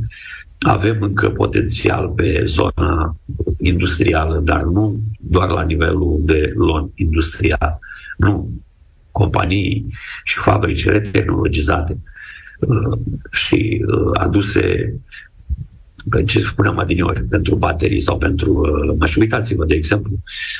avem 0.63 0.97
încă 1.01 1.29
potențial 1.29 2.09
pe 2.09 2.43
zona 2.45 3.15
industrială, 3.57 4.39
dar 4.39 4.63
nu 4.63 4.99
doar 5.19 5.49
la 5.49 5.63
nivelul 5.63 6.19
de 6.23 6.53
lon 6.55 6.91
industrial. 6.95 7.79
Nu. 8.17 8.49
Companii 9.11 9.93
și 10.23 10.37
fabrici 10.37 10.85
retehnologizate 10.85 11.97
uh, 12.59 12.99
și 13.31 13.85
uh, 13.87 14.11
aduse 14.13 14.93
ce 16.25 16.39
spuneam 16.39 16.79
adineori, 16.79 17.23
pentru 17.23 17.55
baterii 17.55 17.99
sau 17.99 18.17
pentru... 18.17 18.51
Uh, 18.99 19.15
uitați-vă, 19.19 19.65
de 19.65 19.75
exemplu, 19.75 20.11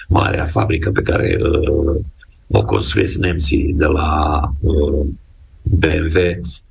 marea 0.08 0.46
fabrică 0.46 0.92
pe 0.92 1.02
care 1.02 1.40
uh, 1.42 2.02
o 2.48 2.66
construiesc 2.66 3.18
nemții 3.18 3.74
de 3.78 3.86
la 3.86 4.42
uh, 4.60 5.06
BMW 5.62 6.18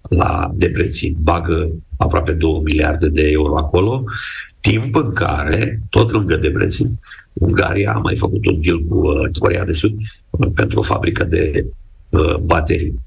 la 0.08 0.50
Debrețin. 0.54 1.16
Bagă 1.18 1.70
aproape 1.96 2.32
2 2.32 2.60
miliarde 2.64 3.08
de 3.08 3.22
euro 3.22 3.56
acolo, 3.56 4.04
timp 4.60 4.94
în 4.94 5.12
care, 5.12 5.80
tot 5.90 6.10
lângă 6.10 6.36
Debrețin, 6.36 6.98
Ungaria 7.32 7.92
a 7.92 7.98
mai 7.98 8.16
făcut 8.16 8.46
un 8.46 8.60
deal 8.60 8.82
cu 8.82 9.06
uh, 9.06 9.30
Corea 9.38 9.64
de 9.64 9.72
Sud 9.72 9.94
uh, 10.30 10.48
pentru 10.54 10.78
o 10.78 10.82
fabrică 10.82 11.24
de 11.24 11.66
uh, 12.08 12.36
baterii. 12.36 13.00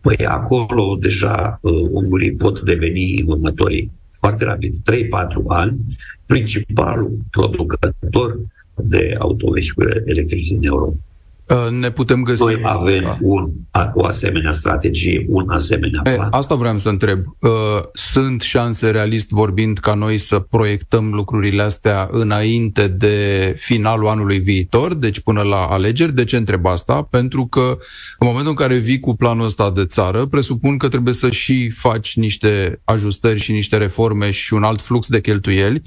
Păi 0.00 0.26
acolo 0.26 0.96
deja 1.00 1.58
uh, 1.62 1.72
ungurii 1.90 2.32
pot 2.32 2.60
deveni 2.60 3.20
în 3.20 3.28
următorii 3.28 3.90
foarte 4.12 4.44
rapid, 4.44 4.74
3-4 4.74 4.76
ani, 5.48 5.98
principalul 6.26 7.18
producător 7.30 8.38
de 8.74 9.16
autovehicule 9.18 10.02
electrice 10.06 10.54
în 10.54 10.64
Europa. 10.64 10.96
Uh, 11.48 11.70
ne 11.70 11.90
putem 11.90 12.22
găsi. 12.22 12.42
Noi 12.42 12.60
avem 12.62 13.18
un, 13.20 13.50
o 13.94 14.04
asemenea 14.04 14.52
strategie, 14.52 15.26
un 15.28 15.50
asemenea 15.50 16.00
plan. 16.02 16.16
E, 16.16 16.28
asta 16.30 16.54
vreau 16.54 16.78
să 16.78 16.88
întreb. 16.88 17.18
Uh, 17.40 17.50
sunt 17.92 18.40
șanse 18.40 18.90
realist 18.90 19.30
vorbind 19.30 19.78
ca 19.78 19.94
noi 19.94 20.18
să 20.18 20.38
proiectăm 20.38 21.12
lucrurile 21.12 21.62
astea 21.62 22.08
înainte 22.10 22.88
de 22.88 23.54
finalul 23.56 24.08
anului 24.08 24.38
viitor, 24.38 24.94
deci 24.94 25.20
până 25.20 25.42
la 25.42 25.66
alegeri? 25.66 26.14
De 26.14 26.24
ce 26.24 26.36
întreb 26.36 26.66
asta? 26.66 27.02
Pentru 27.02 27.46
că 27.46 27.76
în 28.18 28.26
momentul 28.26 28.50
în 28.50 28.56
care 28.56 28.76
vii 28.76 29.00
cu 29.00 29.14
planul 29.14 29.44
ăsta 29.44 29.70
de 29.70 29.84
țară, 29.84 30.26
presupun 30.26 30.78
că 30.78 30.88
trebuie 30.88 31.14
să 31.14 31.30
și 31.30 31.70
faci 31.70 32.16
niște 32.16 32.80
ajustări 32.84 33.40
și 33.40 33.52
niște 33.52 33.76
reforme 33.76 34.30
și 34.30 34.54
un 34.54 34.62
alt 34.62 34.80
flux 34.80 35.08
de 35.08 35.20
cheltuieli. 35.20 35.82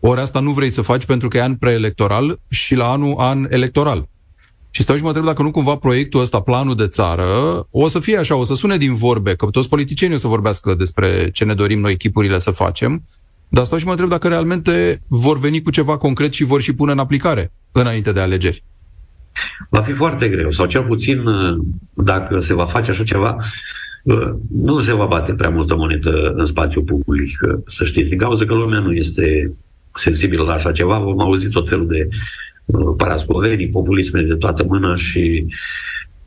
Ori 0.00 0.20
asta 0.20 0.40
nu 0.40 0.50
vrei 0.50 0.70
să 0.70 0.82
faci 0.82 1.04
pentru 1.04 1.28
că 1.28 1.36
e 1.36 1.42
an 1.42 1.54
preelectoral 1.54 2.40
și 2.48 2.74
la 2.74 2.90
anul 2.90 3.14
an 3.18 3.46
electoral. 3.50 4.08
Și 4.70 4.82
stau 4.82 4.96
și 4.96 5.02
mă 5.02 5.08
întreb 5.08 5.26
dacă 5.26 5.42
nu 5.42 5.50
cumva 5.50 5.76
proiectul 5.76 6.20
ăsta, 6.20 6.40
planul 6.40 6.76
de 6.76 6.86
țară, 6.86 7.26
o 7.70 7.88
să 7.88 7.98
fie 7.98 8.16
așa, 8.16 8.36
o 8.36 8.44
să 8.44 8.54
sune 8.54 8.76
din 8.76 8.94
vorbe, 8.94 9.34
că 9.34 9.46
toți 9.46 9.68
politicienii 9.68 10.16
o 10.16 10.18
să 10.18 10.28
vorbească 10.28 10.74
despre 10.74 11.30
ce 11.30 11.44
ne 11.44 11.54
dorim 11.54 11.80
noi 11.80 11.92
echipurile 11.92 12.38
să 12.38 12.50
facem, 12.50 13.02
dar 13.48 13.64
stau 13.64 13.78
și 13.78 13.84
mă 13.84 13.90
întreb 13.90 14.08
dacă 14.08 14.28
realmente 14.28 15.02
vor 15.06 15.38
veni 15.38 15.62
cu 15.62 15.70
ceva 15.70 15.96
concret 15.96 16.32
și 16.32 16.44
vor 16.44 16.60
și 16.60 16.74
pune 16.74 16.92
în 16.92 16.98
aplicare 16.98 17.52
înainte 17.72 18.12
de 18.12 18.20
alegeri. 18.20 18.62
Va 19.68 19.80
fi 19.80 19.92
foarte 19.92 20.28
greu, 20.28 20.50
sau 20.50 20.66
cel 20.66 20.82
puțin 20.82 21.22
dacă 21.94 22.40
se 22.40 22.54
va 22.54 22.66
face 22.66 22.90
așa 22.90 23.04
ceva, 23.04 23.36
nu 24.50 24.80
se 24.80 24.94
va 24.94 25.06
bate 25.06 25.34
prea 25.34 25.50
multă 25.50 25.76
monedă 25.76 26.32
în 26.36 26.44
spațiu 26.44 26.82
public, 26.82 27.38
să 27.66 27.84
știți, 27.84 28.08
din 28.08 28.18
cauza 28.18 28.44
că 28.44 28.54
lumea 28.54 28.78
nu 28.78 28.92
este 28.92 29.52
sensibilă 29.94 30.44
la 30.44 30.52
așa 30.52 30.72
ceva, 30.72 30.98
vom 30.98 31.20
auzi 31.20 31.48
tot 31.48 31.68
felul 31.68 31.86
de 31.86 32.08
parascovenii, 32.96 33.68
populisme 33.68 34.20
de 34.20 34.34
toată 34.34 34.64
mâna 34.64 34.96
și 34.96 35.46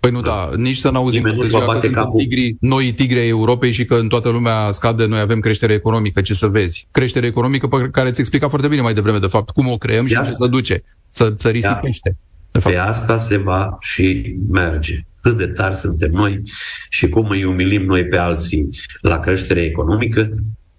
Păi 0.01 0.11
nu, 0.11 0.21
da, 0.21 0.49
nici 0.55 0.77
să 0.77 0.89
n-auzim 0.89 1.21
că 1.21 1.77
sunt 1.79 1.95
tigri, 2.15 2.55
noi 2.59 2.93
tigri 2.93 3.19
ai 3.19 3.27
Europei 3.27 3.71
și 3.71 3.85
că 3.85 3.95
în 3.95 4.07
toată 4.07 4.29
lumea 4.29 4.71
scade, 4.71 5.05
noi 5.05 5.19
avem 5.19 5.39
creștere 5.39 5.73
economică, 5.73 6.21
ce 6.21 6.33
să 6.33 6.47
vezi. 6.47 6.87
Creștere 6.91 7.27
economică 7.27 7.67
pe 7.67 7.89
care 7.91 8.11
ți 8.11 8.19
explica 8.19 8.47
foarte 8.47 8.67
bine 8.67 8.81
mai 8.81 8.93
devreme, 8.93 9.17
de 9.17 9.27
fapt, 9.27 9.49
cum 9.49 9.67
o 9.67 9.77
creăm 9.77 10.05
și 10.05 10.13
ce 10.23 10.33
să 10.33 10.47
duce, 10.47 10.83
să, 11.09 11.33
să 11.37 11.49
risipește. 11.49 12.17
De 12.51 12.59
fapt. 12.59 12.75
Pe 12.75 12.81
asta 12.81 13.17
se 13.17 13.37
va 13.37 13.77
și 13.79 14.35
merge. 14.51 15.05
Cât 15.21 15.37
de 15.37 15.47
tari 15.47 15.75
suntem 15.75 16.11
noi 16.11 16.41
și 16.89 17.09
cum 17.09 17.29
îi 17.29 17.43
umilim 17.43 17.85
noi 17.85 18.05
pe 18.05 18.17
alții 18.17 18.69
la 19.01 19.19
creștere 19.19 19.61
economică 19.61 20.29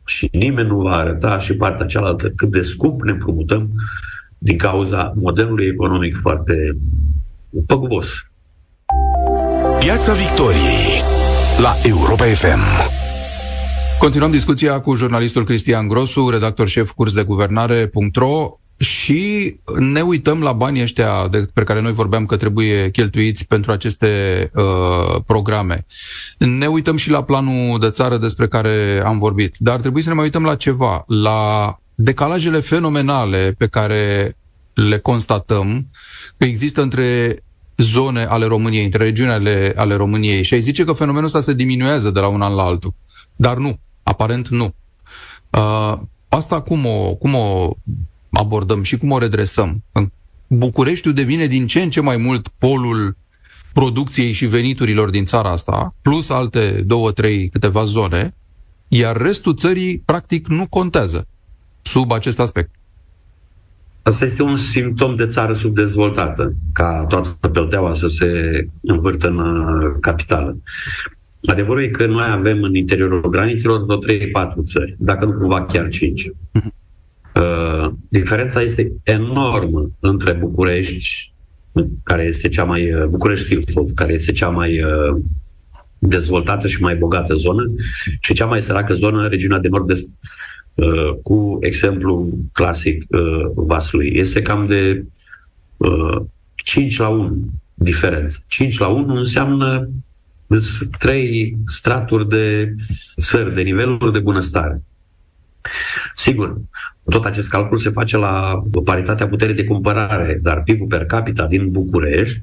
și 0.07 0.29
nimeni 0.33 0.69
nu 0.69 0.81
va 0.81 0.97
arăta 0.97 1.39
și 1.39 1.55
partea 1.55 1.87
cealaltă 1.87 2.31
cât 2.37 2.51
de 2.51 2.61
scump 2.61 3.03
ne 3.03 3.11
împrumutăm 3.11 3.71
din 4.43 4.59
cauza 4.59 5.13
modelului 5.15 5.67
economic 5.67 6.19
foarte 6.21 6.77
păgubos. 7.67 8.07
Piața 9.79 10.13
Victoriei 10.13 11.01
la 11.59 11.73
Europa 11.85 12.25
FM. 12.25 12.91
Continuăm 13.99 14.31
discuția 14.31 14.81
cu 14.81 14.95
jurnalistul 14.95 15.45
Cristian 15.45 15.89
Grosu, 15.89 16.29
redactor 16.29 16.69
șef 16.69 16.93
curs 16.93 17.13
de 17.13 17.23
guvernare.ro 17.23 18.57
și 18.77 19.55
ne 19.79 20.01
uităm 20.01 20.43
la 20.43 20.53
banii 20.53 20.83
ăștia 20.83 21.29
de, 21.31 21.49
pe 21.55 21.65
care 21.65 21.81
noi 21.81 21.93
vorbeam 21.93 22.27
că 22.27 22.37
trebuie 22.37 22.91
cheltuiți 22.91 23.47
pentru 23.47 23.73
aceste 23.73 24.51
uh, 24.55 25.21
programe. 25.27 25.87
Ne 26.39 26.67
uităm 26.67 26.97
și 26.97 27.11
la 27.11 27.23
planul 27.23 27.79
de 27.79 27.91
țară 27.91 28.17
despre 28.17 28.49
care 28.49 29.03
am 29.05 29.19
vorbit, 29.19 29.57
dar 29.59 29.81
trebuie 29.81 30.03
să 30.03 30.09
ne 30.09 30.15
mai 30.15 30.25
uităm 30.25 30.45
la 30.45 30.55
ceva, 30.55 31.05
la 31.07 31.77
decalajele 32.03 32.61
fenomenale 32.61 33.55
pe 33.59 33.67
care 33.67 34.37
le 34.75 34.99
constatăm 34.99 35.87
că 36.37 36.45
există 36.45 36.83
între 36.83 37.37
zone 37.77 38.25
ale 38.25 38.47
României, 38.47 38.85
între 38.85 39.05
regiunile 39.05 39.35
ale, 39.35 39.73
ale 39.77 39.95
României 39.95 40.43
și 40.43 40.55
ai 40.55 40.61
zice 40.61 40.85
că 40.85 40.93
fenomenul 40.93 41.27
ăsta 41.27 41.41
se 41.41 41.55
diminuează 41.55 42.11
de 42.11 42.21
la 42.21 42.29
un 42.29 42.43
an 42.43 42.55
la 42.55 42.63
altul. 42.63 42.95
Dar 43.37 43.57
nu, 43.57 43.79
aparent 44.03 44.49
nu. 44.49 44.75
Uh, 45.51 45.99
asta 46.29 46.61
cum 46.61 46.87
o, 46.87 47.15
cum 47.15 47.35
o 47.35 47.77
abordăm 48.31 48.83
și 48.83 48.99
cum 48.99 49.11
o 49.11 49.19
redresăm? 49.19 49.85
Bucureștiul 50.47 51.15
devine 51.15 51.47
din 51.47 51.67
ce 51.67 51.83
în 51.83 51.91
ce 51.91 52.01
mai 52.01 52.17
mult 52.17 52.49
polul 52.49 53.17
producției 53.73 54.33
și 54.33 54.47
veniturilor 54.47 55.11
din 55.11 55.25
țara 55.25 55.51
asta, 55.51 55.95
plus 56.03 56.29
alte 56.29 56.83
două, 56.87 57.11
trei, 57.11 57.49
câteva 57.49 57.85
zone, 57.85 58.35
iar 58.89 59.17
restul 59.17 59.57
țării 59.57 59.99
practic 59.99 60.47
nu 60.47 60.67
contează 60.67 61.27
sub 61.83 62.13
acest 62.13 62.41
aspect. 62.41 62.71
Asta 64.03 64.25
este 64.25 64.43
un 64.43 64.57
simptom 64.57 65.15
de 65.17 65.27
țară 65.27 65.55
subdezvoltată, 65.55 66.55
ca 66.73 67.05
toată 67.09 67.49
pelteaua 67.51 67.95
să 67.95 68.07
se 68.07 68.29
învârtă 68.81 69.29
în 69.29 69.39
uh, 69.39 69.95
capitală. 70.01 70.57
Adevărul 71.45 71.83
e 71.83 71.89
că 71.89 72.07
noi 72.07 72.27
avem 72.31 72.63
în 72.63 72.75
interiorul 72.75 73.29
granițelor 73.31 73.85
vreo 73.85 73.99
3-4 73.99 74.01
țări, 74.63 74.97
dacă 74.99 75.25
nu 75.25 75.33
cumva 75.33 75.65
chiar 75.65 75.89
5. 75.89 76.31
Mhm. 76.53 76.75
Uh, 77.35 77.93
diferența 78.09 78.61
este 78.63 78.93
enormă 79.03 79.91
între 80.01 80.33
București, 80.33 81.33
care 82.03 82.23
este 82.23 82.49
cea 82.49 82.65
mai 82.65 82.95
uh, 82.95 83.05
București 83.05 83.53
Ilfov, 83.53 83.91
care 83.95 84.13
este 84.13 84.33
cea 84.33 84.49
mai 84.49 84.83
uh, 84.83 85.17
dezvoltată 85.99 86.69
și 86.69 86.83
mai 86.83 86.95
bogată 86.95 87.35
zonă 87.35 87.71
și 88.21 88.35
cea 88.35 88.47
mai 88.47 88.63
săracă 88.63 88.95
zonă, 88.95 89.29
regiunea 89.29 89.59
de 89.59 89.69
nord-est 89.69 90.09
Uh, 90.09 90.52
cu 91.23 91.59
exemplu 91.61 92.29
clasic 92.53 93.05
uh, 93.09 93.51
Vaslui. 93.55 94.13
Este 94.15 94.43
cam 94.43 94.67
de 94.67 95.05
uh, 95.77 96.23
5 96.55 96.99
la 96.99 97.09
1 97.09 97.51
diferență. 97.75 98.43
5 98.47 98.79
la 98.79 98.87
1 98.87 99.15
înseamnă 99.15 99.89
trei 100.99 101.57
straturi 101.67 102.29
de 102.29 102.75
țări, 103.21 103.55
de 103.55 103.63
niveluri 103.63 104.13
de 104.13 104.19
bunăstare. 104.19 104.83
Sigur, 106.15 106.61
tot 107.05 107.25
acest 107.25 107.49
calcul 107.49 107.79
se 107.79 107.91
face 107.91 108.17
la 108.17 108.63
paritatea 108.85 109.29
puterii 109.29 109.55
de 109.55 109.65
cumpărare, 109.65 110.39
dar 110.43 110.63
PIB-ul 110.63 110.87
per 110.87 111.05
capita 111.05 111.47
din 111.47 111.71
București 111.71 112.43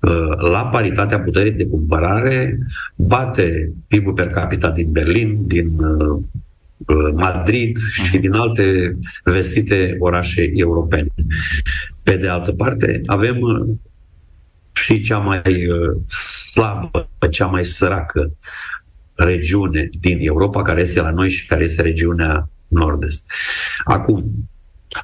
uh, 0.00 0.50
la 0.50 0.66
paritatea 0.66 1.20
puterii 1.20 1.52
de 1.52 1.66
cumpărare 1.66 2.58
bate 2.96 3.72
PIB-ul 3.86 4.12
per 4.12 4.28
capita 4.28 4.70
din 4.70 4.92
Berlin, 4.92 5.46
din 5.46 5.78
uh, 5.78 5.96
Uh, 6.06 6.45
Madrid 7.14 7.76
și 8.04 8.18
din 8.18 8.32
alte 8.32 8.96
vestite 9.24 9.96
orașe 9.98 10.50
europene. 10.54 11.08
Pe 12.02 12.16
de 12.16 12.28
altă 12.28 12.52
parte, 12.52 13.00
avem 13.06 13.40
uh, 13.40 13.68
și 14.72 15.00
cea 15.00 15.18
mai 15.18 15.66
uh, 15.68 16.10
slabă, 16.52 17.08
cea 17.30 17.46
mai 17.46 17.64
săracă 17.64 18.32
regiune 19.14 19.90
din 20.00 20.18
Europa, 20.20 20.62
care 20.62 20.80
este 20.80 21.00
la 21.00 21.10
noi 21.10 21.30
și 21.30 21.46
care 21.46 21.64
este 21.64 21.82
regiunea 21.82 22.48
nord-est. 22.68 23.24
Acum, 23.84 24.48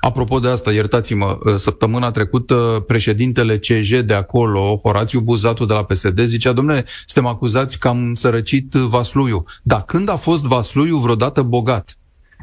Apropo 0.00 0.38
de 0.38 0.48
asta, 0.48 0.72
iertați-mă, 0.72 1.38
ă, 1.46 1.56
săptămâna 1.56 2.10
trecută 2.10 2.84
președintele 2.86 3.58
CJ 3.58 3.90
de 3.90 4.14
acolo, 4.14 4.80
Horațiu 4.82 5.20
Buzatu 5.20 5.64
de 5.64 5.72
la 5.72 5.84
PSD, 5.84 6.20
zicea, 6.24 6.52
domnule, 6.52 6.84
suntem 7.06 7.30
acuzați 7.30 7.78
că 7.78 7.88
am 7.88 8.14
sărăcit 8.14 8.72
Vasluiu. 8.72 9.44
Dar 9.62 9.82
când 9.84 10.08
a 10.08 10.16
fost 10.16 10.44
Vasluiu 10.44 10.96
vreodată 10.96 11.42
bogat? 11.42 11.96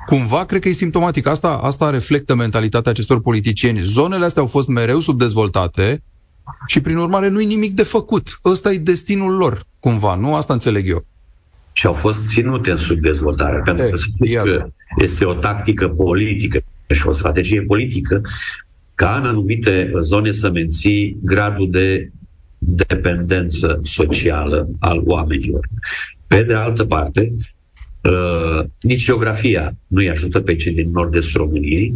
Cumva, 0.05 0.45
cred 0.45 0.61
că 0.61 0.69
e 0.69 0.71
simptomatic. 0.71 1.27
Asta, 1.27 1.49
asta 1.49 1.89
reflectă 1.89 2.35
mentalitatea 2.35 2.91
acestor 2.91 3.21
politicieni. 3.21 3.81
Zonele 3.81 4.25
astea 4.25 4.41
au 4.41 4.47
fost 4.47 4.67
mereu 4.67 4.99
subdezvoltate 4.99 6.03
și, 6.67 6.81
prin 6.81 6.97
urmare, 6.97 7.27
nu-i 7.27 7.45
nimic 7.45 7.73
de 7.73 7.83
făcut. 7.83 8.39
Ăsta 8.45 8.71
e 8.71 8.77
destinul 8.77 9.35
lor, 9.37 9.65
cumva, 9.79 10.15
nu? 10.15 10.35
Asta 10.35 10.53
înțeleg 10.53 10.89
eu. 10.89 11.05
și 11.73 11.85
au 11.85 11.93
fost 11.93 12.27
ținute 12.27 12.71
în 12.71 12.77
subdezvoltare. 12.77 13.61
Pentru 13.65 13.85
că, 13.85 14.41
că 14.43 14.67
este 14.97 15.25
o 15.25 15.33
tactică 15.33 15.87
politică 15.87 16.63
și 16.93 17.07
o 17.07 17.11
strategie 17.11 17.61
politică 17.61 18.21
ca 18.95 19.15
în 19.15 19.27
anumite 19.27 19.91
zone 20.01 20.31
să 20.31 20.51
menții 20.51 21.17
gradul 21.23 21.69
de 21.69 22.11
dependență 22.57 23.79
socială 23.83 24.69
al 24.79 25.01
oamenilor. 25.05 25.67
Pe 26.27 26.43
de 26.43 26.53
altă 26.53 26.85
parte, 26.85 27.33
uh, 28.03 28.65
nici 28.81 29.05
geografia 29.05 29.75
nu 29.87 29.99
îi 29.99 30.09
ajută 30.09 30.39
pe 30.39 30.55
cei 30.55 30.73
din 30.73 30.91
nord-estul 30.91 31.41
României. 31.41 31.93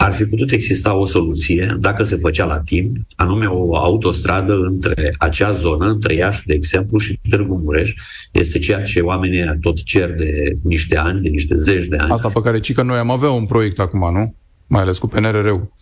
Ar 0.00 0.12
fi 0.12 0.24
putut 0.24 0.50
exista 0.50 0.94
o 0.94 1.06
soluție, 1.06 1.76
dacă 1.80 2.02
se 2.02 2.16
făcea 2.16 2.44
la 2.44 2.60
timp, 2.60 2.96
anume 3.16 3.46
o 3.46 3.76
autostradă 3.76 4.54
între 4.54 5.14
acea 5.18 5.52
zonă, 5.52 5.86
între 5.86 6.14
Iași, 6.14 6.46
de 6.46 6.54
exemplu, 6.54 6.98
și 6.98 7.18
Târgu 7.28 7.60
Mureș. 7.64 7.94
Este 8.30 8.58
ceea 8.58 8.82
ce 8.82 9.00
oamenii 9.00 9.58
tot 9.60 9.82
cer 9.82 10.14
de 10.14 10.58
niște 10.62 10.96
ani, 10.96 11.20
de 11.20 11.28
niște 11.28 11.56
zeci 11.56 11.84
de 11.84 11.96
ani. 11.96 12.12
Asta 12.12 12.28
pe 12.28 12.40
care 12.40 12.60
ci 12.60 12.72
că 12.72 12.82
noi 12.82 12.98
am 12.98 13.10
avea 13.10 13.30
un 13.30 13.46
proiect 13.46 13.78
acum, 13.78 14.12
nu? 14.12 14.34
Mai 14.66 14.82
ales 14.82 14.98
cu 14.98 15.06
PNRR-ul. 15.06 15.72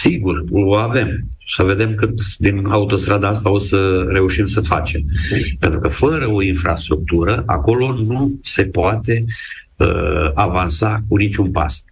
Sigur, 0.00 0.44
o 0.50 0.74
avem. 0.74 1.24
Să 1.48 1.62
vedem 1.62 1.94
cât 1.94 2.20
din 2.38 2.66
autostrada 2.66 3.28
asta 3.28 3.50
o 3.50 3.58
să 3.58 4.06
reușim 4.08 4.46
să 4.46 4.60
facem. 4.60 5.00
Pentru 5.58 5.80
că 5.80 5.88
fără 5.88 6.30
o 6.30 6.42
infrastructură, 6.42 7.42
acolo 7.46 7.92
nu 7.92 8.38
se 8.42 8.64
poate 8.64 9.24
uh, 9.76 10.30
avansa 10.34 11.02
cu 11.08 11.16
niciun 11.16 11.50
pas. 11.50 11.84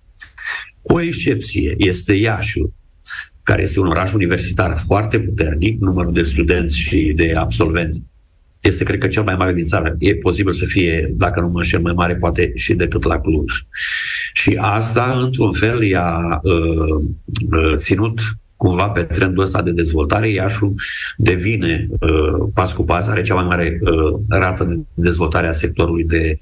O 0.88 1.00
excepție 1.00 1.74
este 1.78 2.12
Iașiul, 2.12 2.72
care 3.42 3.62
este 3.62 3.80
un 3.80 3.86
oraș 3.86 4.12
universitar 4.12 4.78
foarte 4.86 5.20
puternic, 5.20 5.80
numărul 5.80 6.12
de 6.12 6.22
studenți 6.22 6.78
și 6.78 7.12
de 7.16 7.34
absolvenți 7.36 8.02
este, 8.66 8.84
cred 8.84 8.98
că, 8.98 9.06
cel 9.06 9.22
mai 9.22 9.36
mare 9.36 9.52
din 9.52 9.64
țară. 9.64 9.96
E 9.98 10.14
posibil 10.14 10.52
să 10.52 10.64
fie, 10.64 11.14
dacă 11.16 11.40
nu 11.40 11.48
mă 11.48 11.58
înșel, 11.58 11.80
mai 11.80 11.92
mare, 11.92 12.14
poate 12.14 12.52
și 12.54 12.74
decât 12.74 13.04
la 13.04 13.20
Cluj. 13.20 13.52
Și 14.32 14.56
asta, 14.60 15.18
într-un 15.22 15.52
fel, 15.52 15.82
i-a 15.82 16.40
uh, 16.42 17.04
uh, 17.52 17.76
ținut 17.76 18.20
cumva 18.56 18.88
pe 18.88 19.02
trendul 19.02 19.44
ăsta 19.44 19.62
de 19.62 19.70
dezvoltare, 19.70 20.30
Iașu 20.30 20.74
devine 21.16 21.88
uh, 22.00 22.48
pas 22.54 22.72
cu 22.72 22.84
pas, 22.84 23.06
are 23.06 23.22
cea 23.22 23.34
mai 23.34 23.44
mare 23.44 23.78
uh, 23.80 24.20
rată 24.28 24.64
de 24.64 24.78
dezvoltare 24.94 25.48
a 25.48 25.52
sectorului 25.52 26.04
de 26.04 26.38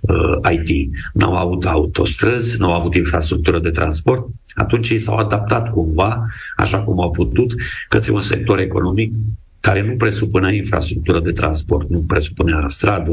uh, 0.00 0.52
IT. 0.52 0.90
N-au 1.12 1.34
avut 1.34 1.64
autostrăzi, 1.64 2.58
n-au 2.58 2.72
avut 2.72 2.94
infrastructură 2.94 3.58
de 3.58 3.70
transport, 3.70 4.26
atunci 4.54 4.90
ei 4.90 4.98
s-au 4.98 5.16
adaptat 5.16 5.70
cumva, 5.70 6.26
așa 6.56 6.82
cum 6.82 7.00
au 7.00 7.10
putut, 7.10 7.54
către 7.88 8.12
un 8.12 8.20
sector 8.20 8.58
economic 8.58 9.12
care 9.60 9.82
nu 9.82 9.96
presupunea 9.96 10.50
infrastructură 10.52 11.20
de 11.20 11.32
transport, 11.32 11.88
nu 11.88 11.98
presupunea 11.98 12.64
stradă, 12.68 13.12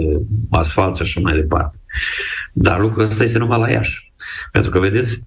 asfalt 0.50 0.96
și 0.96 1.02
așa 1.02 1.20
mai 1.20 1.34
departe. 1.34 1.78
Dar 2.54 2.80
lucrul 2.80 3.04
ăsta 3.04 3.24
este 3.24 3.38
numai 3.38 3.60
la 3.60 3.70
Iași. 3.70 4.14
Pentru 4.52 4.72
că, 4.72 4.80
vedeți, 4.80 5.24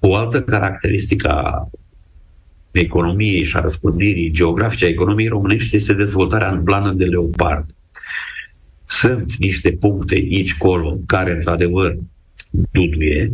o 0.00 0.14
altă 0.14 0.42
caracteristică 0.42 1.28
a 1.28 1.68
economiei 2.70 3.42
și 3.42 3.56
a 3.56 3.60
răspândirii 3.60 4.30
geografice 4.30 4.84
a 4.84 4.88
economiei 4.88 5.28
românești 5.28 5.76
este 5.76 5.92
dezvoltarea 5.92 6.50
în 6.50 6.62
plană 6.62 6.92
de 6.92 7.04
leopard. 7.04 7.74
Sunt 8.88 9.36
niște 9.36 9.72
puncte 9.72 10.14
aici, 10.14 10.56
colo, 10.56 10.98
care, 11.06 11.32
într-adevăr, 11.32 11.96
duduie, 12.70 13.32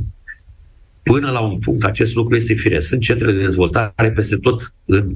Până 1.05 1.31
la 1.31 1.41
un 1.41 1.59
punct, 1.59 1.85
acest 1.85 2.15
lucru 2.15 2.37
este 2.37 2.55
firesc. 2.55 2.89
Sunt 2.89 3.01
centre 3.01 3.33
de 3.33 3.39
dezvoltare 3.39 4.11
peste 4.11 4.37
tot 4.37 4.73
în 4.85 5.15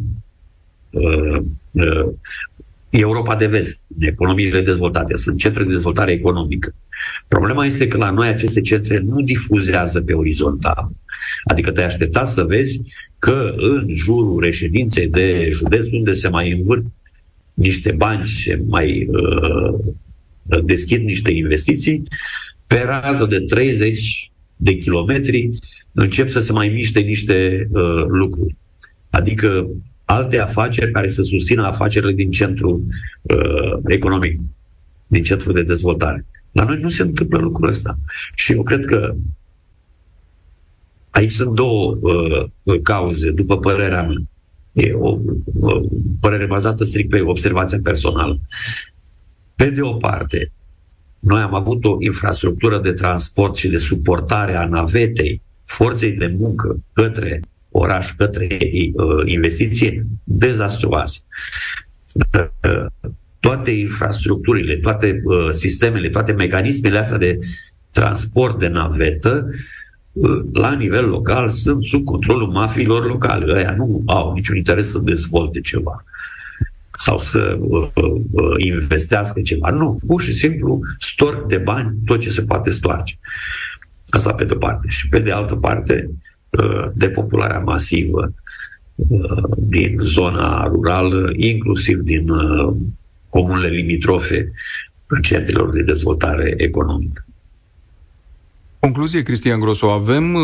uh, 0.90 1.42
uh, 1.70 2.08
Europa 2.90 3.36
de 3.36 3.46
vest, 3.46 3.80
economiile 3.98 4.62
dezvoltate, 4.62 5.16
sunt 5.16 5.38
centre 5.38 5.64
de 5.64 5.70
dezvoltare 5.70 6.12
economică. 6.12 6.74
Problema 7.28 7.66
este 7.66 7.88
că 7.88 7.96
la 7.96 8.10
noi 8.10 8.28
aceste 8.28 8.60
centre 8.60 8.98
nu 8.98 9.20
difuzează 9.20 10.00
pe 10.00 10.12
orizontal. 10.12 10.90
Adică 11.44 11.70
te 11.70 11.82
aștepta 11.82 12.24
să 12.24 12.44
vezi 12.44 12.80
că 13.18 13.54
în 13.56 13.88
jurul 13.94 14.40
reședinței 14.40 15.08
de 15.08 15.48
județ, 15.50 15.86
unde 15.92 16.12
se 16.12 16.28
mai 16.28 16.50
învârt 16.50 16.84
niște 17.54 17.92
bani, 17.92 18.26
se 18.26 18.62
mai 18.66 19.08
uh, 19.10 19.78
deschid 20.64 21.04
niște 21.04 21.32
investiții, 21.32 22.02
pe 22.66 22.82
rază 22.86 23.26
de 23.26 23.40
30 23.40 24.30
de 24.56 24.76
kilometri 24.76 25.50
încep 25.92 26.28
să 26.28 26.40
se 26.40 26.52
mai 26.52 26.68
miște 26.68 27.00
niște 27.00 27.68
uh, 27.72 28.04
lucruri. 28.06 28.56
Adică 29.10 29.68
alte 30.04 30.38
afaceri 30.38 30.92
care 30.92 31.08
să 31.08 31.22
susțină 31.22 31.66
afacerile 31.66 32.12
din 32.12 32.30
centrul 32.30 32.82
uh, 33.22 33.78
economic, 33.86 34.40
din 35.06 35.22
centrul 35.22 35.54
de 35.54 35.62
dezvoltare. 35.62 36.26
La 36.52 36.64
noi 36.64 36.78
nu 36.80 36.90
se 36.90 37.02
întâmplă 37.02 37.38
lucrul 37.38 37.68
ăsta. 37.68 37.98
Și 38.34 38.52
eu 38.52 38.62
cred 38.62 38.84
că 38.84 39.14
aici 41.10 41.32
sunt 41.32 41.54
două 41.54 41.98
uh, 42.00 42.80
cauze, 42.82 43.30
după 43.30 43.58
părerea 43.58 44.02
mea. 44.02 44.22
E 44.72 44.92
o, 44.92 45.18
o 45.60 45.80
părere 46.20 46.46
bazată 46.46 46.84
strict 46.84 47.08
pe 47.08 47.20
observația 47.20 47.78
personală. 47.82 48.40
Pe 49.58 49.70
de 49.70 49.80
o 49.80 49.94
parte, 49.94 50.52
noi 51.18 51.40
am 51.40 51.54
avut 51.54 51.84
o 51.84 51.96
infrastructură 51.98 52.78
de 52.78 52.92
transport 52.92 53.56
și 53.56 53.68
de 53.68 53.78
suportare 53.78 54.56
a 54.56 54.66
navetei 54.66 55.42
forței 55.64 56.12
de 56.12 56.34
muncă 56.38 56.80
către 56.92 57.40
oraș 57.70 58.14
către 58.16 58.58
uh, 58.60 59.22
investiție 59.24 60.06
dezastruoase. 60.24 61.20
Uh, 62.14 62.86
toate 63.40 63.70
infrastructurile, 63.70 64.76
toate 64.76 65.20
uh, 65.24 65.50
sistemele, 65.50 66.08
toate 66.08 66.32
mecanismele 66.32 66.98
astea 66.98 67.18
de 67.18 67.38
transport 67.90 68.58
de 68.58 68.68
navetă 68.68 69.48
uh, 70.12 70.40
la 70.52 70.72
nivel 70.72 71.08
local 71.08 71.48
sunt 71.48 71.84
sub 71.84 72.04
controlul 72.04 72.48
mafiilor 72.48 73.06
locale. 73.06 73.56
Aia 73.56 73.74
nu 73.76 74.02
au 74.06 74.32
niciun 74.32 74.56
interes 74.56 74.90
să 74.90 74.98
dezvolte 74.98 75.60
ceva 75.60 76.04
sau 76.98 77.18
să 77.18 77.58
uh, 77.60 77.88
uh, 77.94 78.54
investească 78.56 79.40
ceva. 79.40 79.70
Nu, 79.70 79.98
pur 80.06 80.22
și 80.22 80.34
simplu 80.34 80.80
storc 80.98 81.46
de 81.46 81.58
bani 81.58 81.96
tot 82.04 82.20
ce 82.20 82.30
se 82.30 82.42
poate 82.42 82.70
stoarce. 82.70 83.18
Asta 84.08 84.32
pe 84.32 84.44
de-o 84.44 84.56
parte. 84.56 84.86
Și 84.88 85.08
pe 85.08 85.18
de 85.18 85.32
altă 85.32 85.54
parte, 85.54 86.10
Uh, 86.50 86.90
depopularea 86.94 87.58
masivă 87.58 88.32
uh, 88.94 89.42
din 89.56 89.98
zona 90.00 90.66
rurală, 90.66 91.32
inclusiv 91.36 91.98
din 91.98 92.28
uh, 92.28 92.74
comunele 93.28 93.68
limitrofe 93.68 94.52
centrelor 95.22 95.70
de 95.70 95.82
dezvoltare 95.82 96.54
economică. 96.56 97.24
Concluzie, 98.78 99.22
Cristian 99.22 99.60
Grosu, 99.60 99.86
avem 99.86 100.38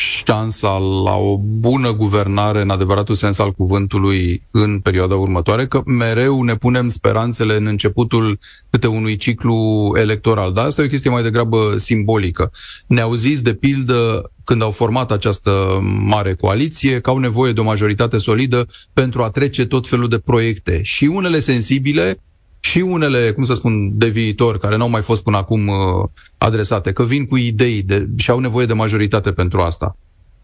șansa 0.00 0.78
la 1.04 1.14
o 1.14 1.36
bună 1.38 1.92
guvernare 1.92 2.60
în 2.60 2.70
adevăratul 2.70 3.14
sens 3.14 3.38
al 3.38 3.52
cuvântului 3.52 4.42
în 4.50 4.78
perioada 4.78 5.14
următoare, 5.14 5.66
că 5.66 5.82
mereu 5.84 6.42
ne 6.42 6.54
punem 6.54 6.88
speranțele 6.88 7.56
în 7.56 7.66
începutul 7.66 8.38
câte 8.70 8.86
unui 8.86 9.16
ciclu 9.16 9.92
electoral. 9.96 10.52
Dar 10.52 10.66
asta 10.66 10.82
e 10.82 10.84
o 10.84 10.88
chestie 10.88 11.10
mai 11.10 11.22
degrabă 11.22 11.74
simbolică. 11.76 12.50
Ne-au 12.86 13.14
zis, 13.14 13.42
de 13.42 13.54
pildă, 13.54 14.30
când 14.44 14.62
au 14.62 14.70
format 14.70 15.10
această 15.10 15.80
mare 15.82 16.34
coaliție, 16.34 17.00
că 17.00 17.10
au 17.10 17.18
nevoie 17.18 17.52
de 17.52 17.60
o 17.60 17.64
majoritate 17.64 18.18
solidă 18.18 18.66
pentru 18.92 19.22
a 19.22 19.30
trece 19.30 19.66
tot 19.66 19.88
felul 19.88 20.08
de 20.08 20.18
proiecte. 20.18 20.82
Și 20.82 21.04
unele 21.04 21.40
sensibile, 21.40 22.22
și 22.60 22.78
unele, 22.78 23.32
cum 23.32 23.42
să 23.42 23.54
spun, 23.54 23.98
de 23.98 24.08
viitor, 24.08 24.58
care 24.58 24.76
nu 24.76 24.82
au 24.82 24.88
mai 24.88 25.02
fost 25.02 25.22
până 25.22 25.36
acum 25.36 25.68
uh, 25.68 26.08
adresate, 26.38 26.92
că 26.92 27.04
vin 27.04 27.26
cu 27.26 27.36
idei 27.36 27.82
de, 27.82 28.08
și 28.16 28.30
au 28.30 28.38
nevoie 28.38 28.66
de 28.66 28.72
majoritate 28.72 29.32
pentru 29.32 29.60
asta. 29.60 29.96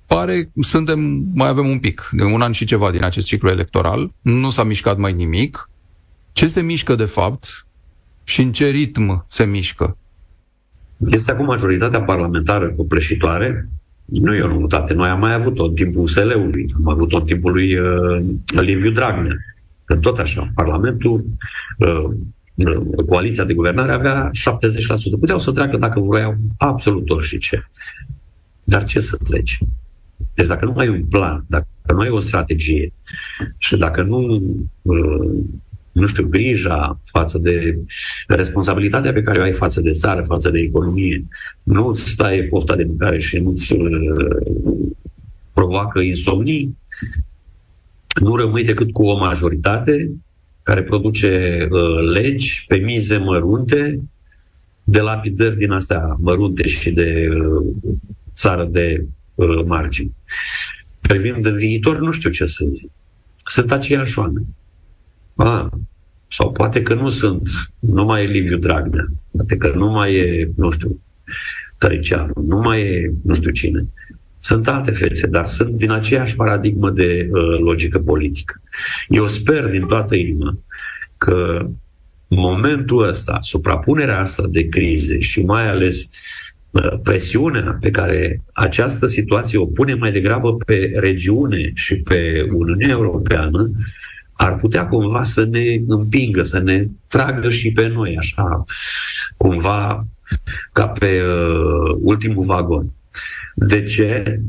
Pare, 0.07 0.51
suntem, 0.61 1.01
mai 1.35 1.49
avem 1.49 1.69
un 1.69 1.79
pic, 1.79 2.09
de 2.13 2.23
un 2.23 2.41
an 2.41 2.53
și 2.53 2.65
ceva 2.65 2.91
din 2.91 3.05
acest 3.05 3.27
ciclu 3.27 3.49
electoral, 3.49 4.13
nu 4.21 4.51
s-a 4.51 4.65
mișcat 4.65 4.97
mai 4.97 5.13
nimic. 5.13 5.71
Ce 6.33 6.47
se 6.47 6.61
mișcă 6.61 6.95
de 6.95 7.05
fapt 7.05 7.67
și 8.25 8.41
în 8.41 8.53
ce 8.53 8.69
ritm 8.69 9.25
se 9.29 9.45
mișcă? 9.45 9.97
Este 11.11 11.31
acum 11.31 11.45
majoritatea 11.45 12.03
parlamentară 12.03 12.69
copleșitoare, 12.77 13.69
nu 14.05 14.35
e 14.35 14.41
o 14.41 14.49
noutate. 14.49 14.95
Noi 14.95 15.09
am 15.09 15.21
mai 15.21 15.35
avut-o 15.35 15.65
în 15.65 15.75
timpul 15.75 16.03
USL-ului, 16.03 16.75
am 16.77 16.89
avut-o 16.89 17.17
în 17.17 17.25
timpul 17.25 17.53
lui 17.53 17.79
uh, 17.79 18.25
Liviu 18.47 18.91
Dragnea. 18.91 19.37
Că 19.87 19.97
tot 19.97 20.19
așa, 20.19 20.51
Parlamentul, 20.55 21.25
uh, 21.79 22.05
uh, 22.55 23.05
coaliția 23.07 23.45
de 23.45 23.55
guvernare 23.55 23.93
avea 23.93 24.31
70%. 24.33 25.19
Puteau 25.21 25.39
să 25.39 25.53
treacă 25.53 25.77
dacă 25.77 26.01
vroiau 26.01 26.37
absolut 26.59 27.11
orice. 27.11 27.71
Dar 28.65 28.85
ce 28.85 29.01
să 29.01 29.17
treci? 29.17 29.59
Deci 30.35 30.47
dacă 30.47 30.65
nu 30.65 30.75
ai 30.77 30.89
un 30.89 31.05
plan, 31.05 31.45
dacă 31.47 31.67
nu 31.87 31.99
ai 31.99 32.09
o 32.09 32.21
strategie 32.21 32.93
și 33.59 33.77
dacă 33.77 34.03
nu, 34.03 34.43
uh, 34.83 35.45
nu 35.93 36.07
știu, 36.07 36.27
grija 36.27 37.01
față 37.05 37.39
de 37.39 37.79
responsabilitatea 38.27 39.13
pe 39.13 39.23
care 39.23 39.39
o 39.39 39.43
ai 39.43 39.53
față 39.53 39.81
de 39.81 39.93
țară, 39.93 40.23
față 40.23 40.51
de 40.51 40.59
economie, 40.59 41.25
nu 41.63 41.87
îți 41.87 42.09
stai 42.09 42.43
pofta 42.43 42.77
de 42.77 42.85
mâncare 42.85 43.19
și 43.19 43.39
nu-ți 43.39 43.77
provoacă 45.53 46.01
insomnii, 46.01 46.77
nu 48.21 48.37
rămâi 48.37 48.65
decât 48.65 48.93
cu 48.93 49.03
o 49.03 49.19
majoritate 49.19 50.11
care 50.63 50.83
produce 50.83 51.59
uh, 51.71 52.11
legi 52.13 52.65
pe 52.69 52.77
mize 52.77 53.17
mărunte, 53.17 54.01
de 54.85 55.01
lapidări 55.01 55.57
din 55.57 55.71
astea 55.71 56.17
mărunte 56.19 56.67
și 56.67 56.91
de 56.91 57.29
uh, 57.29 57.67
țară 58.35 58.65
de 58.65 59.07
uh, 59.35 59.65
margini. 59.65 60.15
Privind 61.01 61.47
în 61.47 61.57
viitor, 61.57 61.99
nu 61.99 62.11
știu 62.11 62.31
ce 62.31 62.47
să 62.47 62.65
zic. 62.75 62.91
Sunt 63.45 63.73
aceiași 63.73 64.19
oameni. 64.19 64.47
A, 65.35 65.71
sau 66.31 66.53
poate 66.53 66.83
că 66.83 66.95
nu 66.95 67.09
sunt, 67.09 67.49
nu 67.79 68.05
mai 68.05 68.25
e 68.25 68.27
Liviu 68.27 68.57
Dragnea, 68.57 69.07
poate 69.31 69.57
că 69.57 69.73
nu 69.75 69.91
mai 69.91 70.15
e, 70.15 70.51
nu 70.57 70.71
știu, 70.71 71.01
Tăricianu, 71.79 72.33
nu 72.47 72.59
mai 72.59 72.81
e 72.81 73.13
nu 73.23 73.35
știu 73.35 73.51
cine. 73.51 73.87
Sunt 74.47 74.69
alte 74.69 74.91
fețe, 74.91 75.27
dar 75.27 75.47
sunt 75.47 75.71
din 75.71 75.91
aceeași 75.91 76.37
paradigmă 76.37 76.91
de 76.91 77.29
uh, 77.31 77.59
logică 77.59 77.99
politică. 77.99 78.61
Eu 79.09 79.27
sper 79.27 79.69
din 79.69 79.87
toată 79.87 80.15
inima 80.15 80.59
că 81.19 81.67
momentul 82.29 83.09
ăsta, 83.09 83.39
suprapunerea 83.41 84.21
asta 84.21 84.45
de 84.49 84.69
crize 84.69 85.19
și 85.19 85.43
mai 85.43 85.69
ales 85.69 86.09
uh, 86.71 86.99
presiunea 87.03 87.79
pe 87.81 87.91
care 87.91 88.43
această 88.53 89.07
situație 89.07 89.59
o 89.59 89.67
pune 89.67 89.95
mai 89.95 90.13
degrabă 90.13 90.57
pe 90.57 90.93
regiune 90.97 91.71
și 91.75 91.97
pe 91.97 92.47
Uniunea 92.55 92.89
Europeană, 92.89 93.71
ar 94.33 94.57
putea 94.57 94.87
cumva 94.87 95.23
să 95.23 95.45
ne 95.45 95.83
împingă, 95.87 96.43
să 96.43 96.59
ne 96.59 96.87
tragă 97.09 97.51
și 97.51 97.73
pe 97.73 97.89
noi, 97.89 98.17
așa, 98.19 98.65
cumva 99.37 100.07
ca 100.73 100.89
pe 100.89 101.23
uh, 101.23 101.97
ultimul 102.01 102.45
vagon. 102.45 102.91
De 103.59 103.83
ce? 103.83 104.41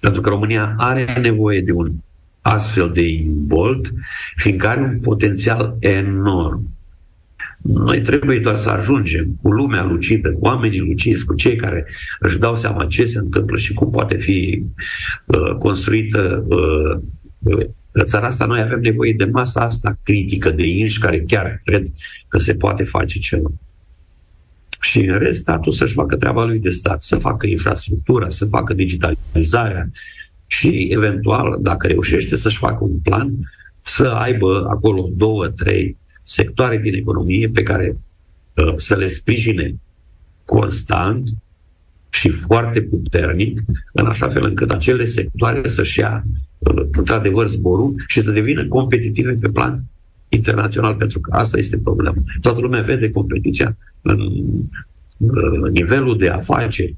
Pentru 0.00 0.20
că 0.20 0.28
România 0.28 0.74
are 0.76 1.18
nevoie 1.20 1.60
de 1.60 1.72
un 1.72 1.92
astfel 2.40 2.90
de 2.92 3.08
imbolt, 3.08 3.92
fiindcă 4.36 4.68
are 4.68 4.80
un 4.80 5.00
potențial 5.00 5.76
enorm. 5.80 6.72
Noi 7.62 8.00
trebuie 8.00 8.38
doar 8.38 8.56
să 8.56 8.70
ajungem 8.70 9.38
cu 9.42 9.50
lumea 9.50 9.84
lucidă, 9.84 10.32
cu 10.32 10.38
oamenii 10.40 10.80
luciți, 10.80 11.24
cu 11.24 11.34
cei 11.34 11.56
care 11.56 11.86
își 12.20 12.38
dau 12.38 12.56
seama 12.56 12.86
ce 12.86 13.04
se 13.04 13.18
întâmplă 13.18 13.56
și 13.56 13.74
cum 13.74 13.90
poate 13.90 14.16
fi 14.16 14.64
uh, 15.24 15.56
construită 15.58 16.44
uh, 16.48 17.02
uh 17.42 17.66
țara 18.04 18.26
asta. 18.26 18.44
Noi 18.44 18.60
avem 18.60 18.80
nevoie 18.80 19.12
de 19.12 19.24
masa 19.24 19.60
asta 19.60 19.98
critică 20.02 20.50
de 20.50 20.66
inși 20.66 20.98
care 20.98 21.24
chiar 21.26 21.60
cred 21.64 21.86
că 22.28 22.38
se 22.38 22.54
poate 22.54 22.84
face 22.84 23.18
ceva. 23.18 23.48
Și 24.84 25.00
în 25.00 25.18
rest, 25.18 25.40
statul 25.40 25.72
să-și 25.72 25.92
facă 25.92 26.16
treaba 26.16 26.44
lui 26.44 26.58
de 26.58 26.70
stat, 26.70 27.02
să 27.02 27.16
facă 27.16 27.46
infrastructura, 27.46 28.28
să 28.28 28.44
facă 28.44 28.74
digitalizarea 28.74 29.90
și, 30.46 30.88
eventual, 30.90 31.58
dacă 31.60 31.86
reușește 31.86 32.36
să-și 32.36 32.56
facă 32.56 32.84
un 32.84 32.98
plan, 33.02 33.32
să 33.82 34.06
aibă 34.06 34.66
acolo 34.70 35.08
două, 35.12 35.48
trei 35.48 35.96
sectoare 36.22 36.78
din 36.78 36.94
economie 36.94 37.48
pe 37.48 37.62
care 37.62 37.96
uh, 38.54 38.74
să 38.76 38.96
le 38.96 39.06
sprijine 39.06 39.74
constant 40.44 41.28
și 42.10 42.28
foarte 42.28 42.82
puternic, 42.82 43.60
în 43.92 44.06
așa 44.06 44.28
fel 44.28 44.44
încât 44.44 44.70
acele 44.70 45.04
sectoare 45.04 45.68
să-și 45.68 45.98
ia 45.98 46.24
uh, 46.58 46.86
într-adevăr 46.92 47.48
zborul 47.48 47.94
și 48.06 48.20
să 48.20 48.30
devină 48.30 48.66
competitive 48.66 49.32
pe 49.32 49.48
plan 49.48 49.84
internațional, 50.34 50.94
pentru 50.94 51.20
că 51.20 51.36
asta 51.36 51.58
este 51.58 51.78
problema. 51.78 52.14
Toată 52.40 52.60
lumea 52.60 52.80
vede 52.80 53.10
competiția 53.10 53.76
în 54.02 54.20
uh, 55.18 55.70
nivelul 55.72 56.18
de 56.18 56.28
afaceri. 56.28 56.96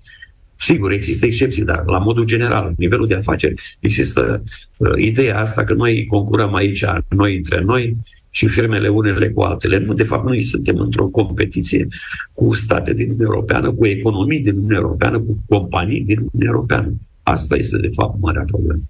Sigur, 0.59 0.93
există 0.93 1.27
excepții, 1.27 1.65
dar 1.65 1.83
la 1.87 1.99
modul 1.99 2.25
general, 2.25 2.73
nivelul 2.77 3.07
de 3.07 3.15
afaceri, 3.15 3.77
există 3.81 4.43
uh, 4.77 4.91
ideea 4.97 5.41
asta 5.41 5.65
că 5.65 5.75
noi 5.75 6.07
concurăm 6.07 6.55
aici, 6.55 6.85
noi 7.09 7.37
între 7.37 7.61
noi, 7.61 7.97
și 8.37 8.47
firmele 8.47 8.89
unele 8.89 9.31
cu 9.31 9.41
altele. 9.41 9.79
Nu, 9.79 9.95
de 9.95 10.03
fapt, 10.03 10.25
noi 10.25 10.43
suntem 10.43 10.79
într-o 10.79 11.07
competiție 11.07 11.89
cu 12.33 12.55
state 12.55 12.95
din 12.95 13.05
Uniunea 13.05 13.27
Europeană, 13.27 13.73
cu 13.73 13.87
economii 13.87 14.41
din 14.41 14.55
Uniunea 14.57 14.79
Europeană, 14.79 15.19
cu 15.19 15.39
companii 15.49 16.01
din 16.01 16.19
Uniunea 16.19 16.55
Europeană. 16.55 16.93
Asta 17.23 17.57
este, 17.57 17.79
de 17.79 17.91
fapt, 17.95 18.21
marea 18.21 18.45
problemă. 18.47 18.81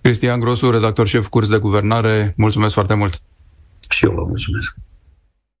Cristian 0.00 0.40
Grosu, 0.40 0.70
redactor 0.70 1.06
șef 1.06 1.26
curs 1.28 1.48
de 1.48 1.56
guvernare, 1.56 2.34
mulțumesc 2.36 2.74
foarte 2.74 2.94
mult! 2.94 3.22
Și 3.88 4.04
eu 4.04 4.12
vă 4.12 4.24
mulțumesc! 4.24 4.76